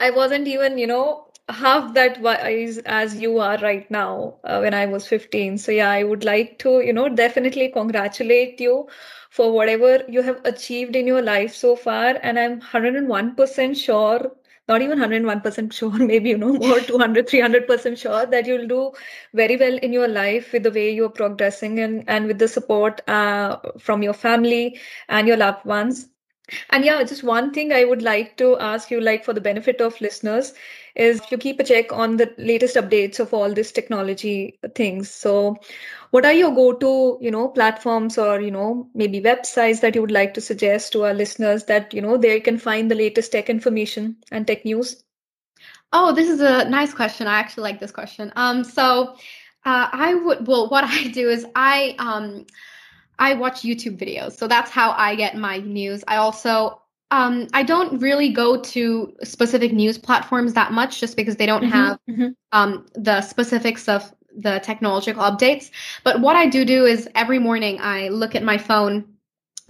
i 0.00 0.10
wasn't 0.10 0.46
even 0.48 0.78
you 0.78 0.86
know 0.86 1.26
half 1.48 1.94
that 1.94 2.20
wise 2.20 2.78
as 2.86 3.16
you 3.20 3.38
are 3.38 3.58
right 3.58 3.90
now 3.90 4.34
uh, 4.44 4.58
when 4.60 4.74
i 4.74 4.86
was 4.86 5.06
15 5.06 5.58
so 5.58 5.72
yeah 5.72 5.90
i 5.90 6.02
would 6.04 6.24
like 6.24 6.58
to 6.58 6.80
you 6.80 6.92
know 6.92 7.08
definitely 7.08 7.68
congratulate 7.68 8.60
you 8.60 8.88
for 9.30 9.52
whatever 9.52 10.02
you 10.08 10.22
have 10.22 10.40
achieved 10.44 10.94
in 10.96 11.06
your 11.06 11.22
life 11.22 11.54
so 11.54 11.74
far. 11.76 12.18
And 12.22 12.38
i'm 12.38 12.58
101% 12.60 13.76
sure 13.78 14.30
not 14.68 14.82
even 14.82 14.98
101% 14.98 15.72
sure 15.72 15.90
maybe 16.10 16.30
you 16.30 16.38
know 16.38 16.52
more 16.52 16.80
200 16.80 17.28
300% 17.28 17.98
sure 17.98 18.26
that 18.26 18.46
you'll 18.46 18.66
do 18.68 18.92
very 19.34 19.56
well 19.56 19.76
in 19.78 19.92
your 19.92 20.08
life 20.08 20.52
with 20.52 20.62
the 20.62 20.70
way 20.70 20.90
you're 20.92 21.10
progressing 21.10 21.78
and 21.80 22.04
and 22.08 22.26
with 22.26 22.38
the 22.38 22.48
support 22.48 23.00
uh, 23.08 23.58
from 23.78 24.02
your 24.02 24.14
family 24.14 24.78
and 25.08 25.26
your 25.28 25.36
loved 25.36 25.64
ones 25.64 26.08
and 26.70 26.84
yeah 26.84 27.02
just 27.02 27.22
one 27.22 27.52
thing 27.52 27.72
i 27.72 27.84
would 27.84 28.02
like 28.02 28.36
to 28.36 28.58
ask 28.58 28.90
you 28.90 29.00
like 29.00 29.24
for 29.24 29.32
the 29.32 29.40
benefit 29.40 29.80
of 29.80 30.00
listeners 30.00 30.52
is 30.94 31.20
you 31.30 31.38
keep 31.38 31.58
a 31.60 31.64
check 31.64 31.92
on 31.92 32.16
the 32.16 32.32
latest 32.38 32.76
updates 32.76 33.18
of 33.18 33.32
all 33.32 33.52
this 33.52 33.72
technology 33.72 34.58
things. 34.74 35.10
So 35.10 35.56
what 36.10 36.26
are 36.26 36.32
your 36.32 36.54
go-to 36.54 37.18
you 37.20 37.30
know 37.30 37.48
platforms 37.48 38.18
or 38.18 38.40
you 38.40 38.50
know 38.50 38.88
maybe 38.94 39.20
websites 39.20 39.80
that 39.80 39.94
you 39.94 40.02
would 40.02 40.10
like 40.10 40.34
to 40.34 40.40
suggest 40.40 40.92
to 40.92 41.04
our 41.04 41.14
listeners 41.14 41.64
that 41.64 41.94
you 41.94 42.02
know 42.02 42.16
they 42.16 42.40
can 42.40 42.58
find 42.58 42.90
the 42.90 42.94
latest 42.94 43.32
tech 43.32 43.48
information 43.48 44.16
and 44.30 44.46
tech 44.46 44.64
news? 44.64 45.02
Oh 45.92 46.12
this 46.12 46.28
is 46.28 46.40
a 46.40 46.68
nice 46.68 46.92
question. 46.92 47.26
I 47.26 47.38
actually 47.38 47.62
like 47.64 47.80
this 47.80 47.92
question. 47.92 48.32
Um 48.36 48.64
so 48.64 49.16
uh, 49.64 49.88
i 49.92 50.14
would 50.14 50.46
well 50.46 50.68
what 50.68 50.84
i 50.86 51.08
do 51.08 51.28
is 51.28 51.46
i 51.54 51.94
um 51.98 52.46
i 53.18 53.34
watch 53.34 53.62
youtube 53.62 53.98
videos 53.98 54.32
so 54.32 54.46
that's 54.46 54.70
how 54.70 54.92
i 54.92 55.14
get 55.14 55.36
my 55.36 55.58
news 55.58 56.04
i 56.08 56.16
also 56.16 56.78
um, 57.12 57.46
I 57.52 57.62
don't 57.62 58.00
really 58.00 58.30
go 58.30 58.58
to 58.58 59.14
specific 59.22 59.70
news 59.70 59.98
platforms 59.98 60.54
that 60.54 60.72
much 60.72 60.98
just 60.98 61.14
because 61.14 61.36
they 61.36 61.44
don't 61.44 61.62
mm-hmm, 61.62 61.72
have 61.72 61.98
mm-hmm. 62.08 62.28
Um, 62.52 62.86
the 62.94 63.20
specifics 63.20 63.86
of 63.86 64.10
the 64.34 64.60
technological 64.60 65.22
updates. 65.22 65.70
But 66.04 66.20
what 66.20 66.36
I 66.36 66.46
do 66.46 66.64
do 66.64 66.86
is 66.86 67.08
every 67.14 67.38
morning 67.38 67.78
I 67.82 68.08
look 68.08 68.34
at 68.34 68.42
my 68.42 68.56
phone 68.56 69.04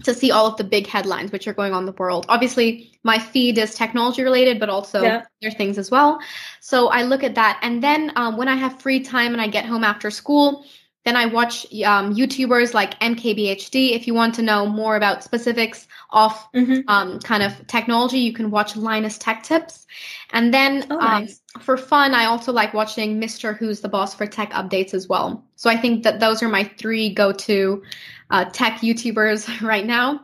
to 0.04 0.14
see 0.14 0.30
all 0.30 0.46
of 0.46 0.56
the 0.56 0.64
big 0.64 0.86
headlines 0.86 1.32
which 1.32 1.46
are 1.46 1.52
going 1.52 1.72
on 1.72 1.82
in 1.82 1.86
the 1.86 1.92
world. 1.92 2.26
Obviously, 2.28 2.92
my 3.02 3.18
feed 3.18 3.58
is 3.58 3.74
technology 3.74 4.22
related, 4.22 4.58
but 4.58 4.68
also 4.68 5.02
yeah. 5.02 5.24
other 5.42 5.54
things 5.54 5.78
as 5.78 5.90
well. 5.90 6.20
So 6.60 6.88
I 6.88 7.02
look 7.02 7.22
at 7.24 7.34
that. 7.34 7.58
And 7.62 7.82
then 7.82 8.12
um, 8.16 8.36
when 8.36 8.48
I 8.48 8.54
have 8.54 8.80
free 8.80 9.00
time 9.00 9.32
and 9.32 9.40
I 9.40 9.48
get 9.48 9.64
home 9.64 9.84
after 9.84 10.10
school, 10.10 10.64
then 11.04 11.16
I 11.16 11.26
watch 11.26 11.64
um, 11.84 12.14
YouTubers 12.14 12.74
like 12.74 12.98
MKBHD. 13.00 13.92
If 13.92 14.06
you 14.06 14.14
want 14.14 14.34
to 14.36 14.42
know 14.42 14.66
more 14.66 14.96
about 14.96 15.24
specifics 15.24 15.88
of 16.10 16.32
mm-hmm. 16.52 16.88
um, 16.88 17.18
kind 17.20 17.42
of 17.42 17.66
technology, 17.66 18.18
you 18.18 18.32
can 18.32 18.50
watch 18.50 18.76
Linus 18.76 19.18
Tech 19.18 19.42
Tips. 19.42 19.86
And 20.30 20.54
then 20.54 20.86
oh, 20.90 21.00
um, 21.00 21.28
for 21.60 21.76
fun, 21.76 22.14
I 22.14 22.26
also 22.26 22.52
like 22.52 22.72
watching 22.72 23.20
Mrwhosetheboss 23.20 24.16
for 24.16 24.26
tech 24.26 24.50
updates 24.52 24.94
as 24.94 25.08
well. 25.08 25.44
So 25.56 25.68
I 25.68 25.76
think 25.76 26.04
that 26.04 26.20
those 26.20 26.42
are 26.42 26.48
my 26.48 26.64
three 26.78 27.12
go 27.12 27.32
to 27.32 27.82
uh, 28.30 28.44
tech 28.46 28.80
YouTubers 28.80 29.60
right 29.66 29.84
now. 29.84 30.20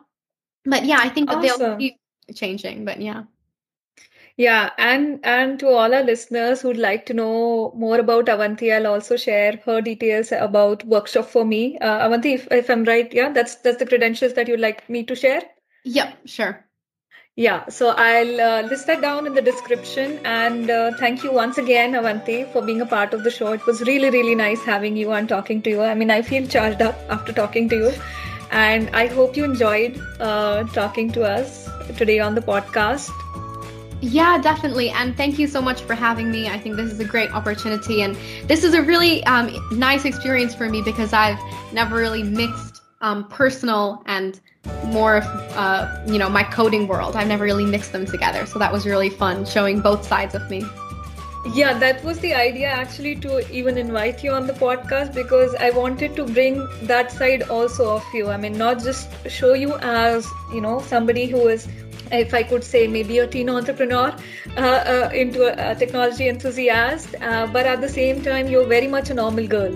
But 0.65 0.85
yeah, 0.85 0.99
I 1.01 1.09
think 1.09 1.29
that 1.29 1.39
awesome. 1.39 1.59
they'll 1.59 1.77
keep 1.77 1.97
changing. 2.35 2.85
But 2.85 3.01
yeah. 3.01 3.25
Yeah, 4.39 4.71
and 4.79 5.19
and 5.25 5.59
to 5.59 5.67
all 5.69 5.93
our 5.93 6.05
listeners 6.05 6.61
who'd 6.61 6.77
like 6.77 7.07
to 7.07 7.15
know 7.15 7.73
more 7.75 7.99
about 7.99 8.29
Avanti, 8.29 8.73
I'll 8.73 8.87
also 8.87 9.17
share 9.17 9.61
her 9.65 9.81
details 9.81 10.31
about 10.31 10.85
workshop 10.85 11.27
for 11.27 11.45
me. 11.45 11.77
Uh, 11.79 12.07
Avanti, 12.07 12.35
if, 12.35 12.47
if 12.53 12.71
I'm 12.71 12.85
right, 12.85 13.13
yeah, 13.13 13.33
that's 13.33 13.57
that's 13.57 13.79
the 13.79 13.87
credentials 13.87 14.35
that 14.35 14.47
you'd 14.47 14.61
like 14.61 14.89
me 14.89 15.03
to 15.03 15.17
share. 15.17 15.43
Yep, 15.85 16.19
sure. 16.27 16.65
Yeah, 17.35 17.69
so 17.69 17.89
I'll 17.97 18.41
uh, 18.41 18.63
list 18.63 18.87
that 18.87 19.01
down 19.01 19.27
in 19.27 19.35
the 19.35 19.43
description. 19.43 20.21
And 20.25 20.71
uh, 20.71 20.93
thank 20.99 21.25
you 21.25 21.33
once 21.33 21.59
again, 21.59 21.97
Avanti, 21.97 22.45
for 22.53 22.63
being 22.63 22.81
a 22.81 22.87
part 22.87 23.15
of 23.15 23.25
the 23.25 23.31
show. 23.33 23.53
It 23.53 23.67
was 23.67 23.81
really, 23.83 24.11
really 24.11 24.37
nice 24.37 24.65
having 24.65 24.97
you 24.97 25.13
and 25.13 25.29
talking 25.29 25.63
to 25.63 25.71
you. 25.71 25.83
I 25.83 25.95
mean, 25.95 26.11
I 26.13 26.23
feel 26.23 26.47
charged 26.47 26.83
up 26.83 26.97
after 27.09 27.33
talking 27.33 27.69
to 27.71 27.77
you. 27.77 27.93
And 28.53 28.89
I 28.91 29.07
hope 29.07 29.37
you 29.37 29.45
enjoyed 29.45 30.01
uh, 30.21 30.65
talking 30.65 31.11
to 31.13 31.25
us 31.25 31.69
today 31.97 32.21
on 32.21 32.35
the 32.35 32.41
podcast. 32.41 33.11
Yeah, 34.01 34.39
definitely. 34.39 34.91
And 34.91 35.17
thank 35.17 35.39
you 35.39 35.49
so 35.49 35.61
much 35.61 35.83
for 35.83 35.95
having 35.95 36.31
me. 36.31 36.49
I 36.49 36.59
think 36.59 36.77
this 36.77 36.93
is 36.93 37.01
a 37.01 37.05
great 37.05 37.33
opportunity. 37.33 38.03
And 38.03 38.17
this 38.47 38.63
is 38.63 38.75
a 38.75 38.83
really 38.83 39.25
um, 39.25 39.51
nice 39.73 40.05
experience 40.05 40.55
for 40.55 40.69
me 40.69 40.83
because 40.83 41.13
I've 41.13 41.39
never 41.73 41.97
really 41.97 42.23
mixed 42.23 42.83
um, 43.01 43.29
personal 43.29 44.03
and 44.07 44.41
more 44.87 45.17
of, 45.17 45.25
uh, 45.57 46.03
you 46.07 46.19
know, 46.19 46.29
my 46.29 46.45
coding 46.45 46.87
world. 46.87 47.17
I've 47.17 47.27
never 47.29 47.45
really 47.45 47.67
mixed 47.67 47.93
them 47.93 48.07
together. 48.07 48.47
So 48.47 48.59
that 48.61 48.73
was 48.73 48.87
really 48.87 49.11
fun 49.11 49.45
showing 49.45 49.81
both 49.81 50.07
sides 50.07 50.35
of 50.35 50.49
me. 50.49 50.65
Yeah, 51.55 51.79
that 51.79 52.05
was 52.05 52.19
the 52.19 52.35
idea 52.35 52.69
actually 52.69 53.17
to 53.17 53.51
even 53.51 53.79
invite 53.79 54.23
you 54.23 54.33
on 54.33 54.47
the 54.47 54.53
podcast 54.53 55.15
because 55.15 55.55
I 55.55 55.71
wanted 55.71 56.15
to 56.17 56.25
bring 56.25 56.69
that 56.83 57.11
side 57.11 57.43
also 57.45 57.97
of 57.97 58.05
you. 58.13 58.29
I 58.29 58.37
mean, 58.37 58.59
not 58.59 58.83
just 58.83 59.09
show 59.29 59.55
you 59.55 59.77
as, 59.77 60.29
you 60.53 60.61
know, 60.61 60.81
somebody 60.81 61.27
who 61.27 61.49
is 61.49 61.67
if 62.13 62.35
I 62.35 62.43
could 62.43 62.65
say, 62.65 62.87
maybe 62.87 63.19
a 63.19 63.27
teen 63.27 63.49
entrepreneur 63.49 64.15
uh, 64.57 64.61
uh, 64.61 65.11
into 65.13 65.45
a, 65.47 65.73
a, 65.73 65.75
technology 65.75 66.29
enthusiast, 66.29 67.15
uh, 67.21 67.47
but 67.47 67.67
at 67.67 67.81
the 67.81 67.89
same 67.89 68.23
time, 68.23 68.49
you're 68.49 68.67
very 68.67 68.89
much 68.89 69.11
a 69.11 69.15
normal 69.15 69.47
girl. 69.47 69.73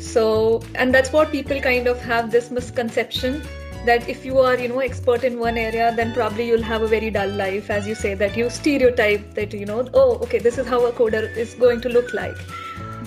So, 0.00 0.62
and 0.74 0.94
that's 0.94 1.12
what 1.12 1.30
people 1.30 1.60
kind 1.60 1.86
of 1.86 2.00
have 2.00 2.30
this 2.30 2.50
misconception 2.50 3.42
that 3.86 4.08
if 4.08 4.24
you 4.24 4.38
are, 4.38 4.56
you 4.56 4.68
know, 4.68 4.78
expert 4.78 5.24
in 5.24 5.38
one 5.38 5.56
area, 5.56 5.92
then 5.96 6.12
probably 6.12 6.46
you'll 6.46 6.62
have 6.62 6.82
a 6.82 6.86
very 6.86 7.10
dull 7.10 7.28
life, 7.28 7.70
as 7.70 7.86
you 7.86 7.94
say, 7.94 8.14
that 8.14 8.36
you 8.36 8.48
stereotype 8.48 9.34
that, 9.34 9.52
you 9.52 9.66
know, 9.66 9.88
oh, 9.94 10.18
okay, 10.18 10.38
this 10.38 10.58
is 10.58 10.66
how 10.66 10.84
a 10.86 10.92
coder 10.92 11.36
is 11.36 11.54
going 11.54 11.80
to 11.80 11.88
look 11.88 12.12
like. 12.12 12.36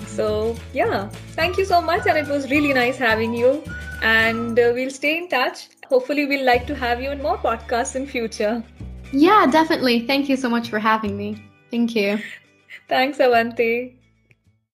So, 0.06 0.56
yeah, 0.72 1.08
thank 1.34 1.56
you 1.56 1.64
so 1.64 1.80
much. 1.80 2.06
And 2.06 2.18
it 2.18 2.28
was 2.28 2.50
really 2.50 2.72
nice 2.72 2.96
having 2.96 3.34
you. 3.34 3.62
And 4.06 4.58
uh, 4.58 4.70
we'll 4.74 4.96
stay 5.00 5.18
in 5.18 5.28
touch 5.28 5.68
hopefully 5.88 6.26
we'll 6.26 6.44
like 6.44 6.66
to 6.66 6.74
have 6.74 7.00
you 7.00 7.10
in 7.10 7.22
more 7.22 7.38
podcasts 7.38 7.96
in 7.96 8.06
future. 8.06 8.62
Yeah, 9.12 9.46
definitely. 9.46 10.06
Thank 10.06 10.28
you 10.28 10.36
so 10.36 10.48
much 10.48 10.68
for 10.68 10.78
having 10.78 11.16
me. 11.16 11.42
Thank 11.70 11.94
you. 11.94 12.18
Thanks, 12.88 13.18
Avanti. 13.18 13.96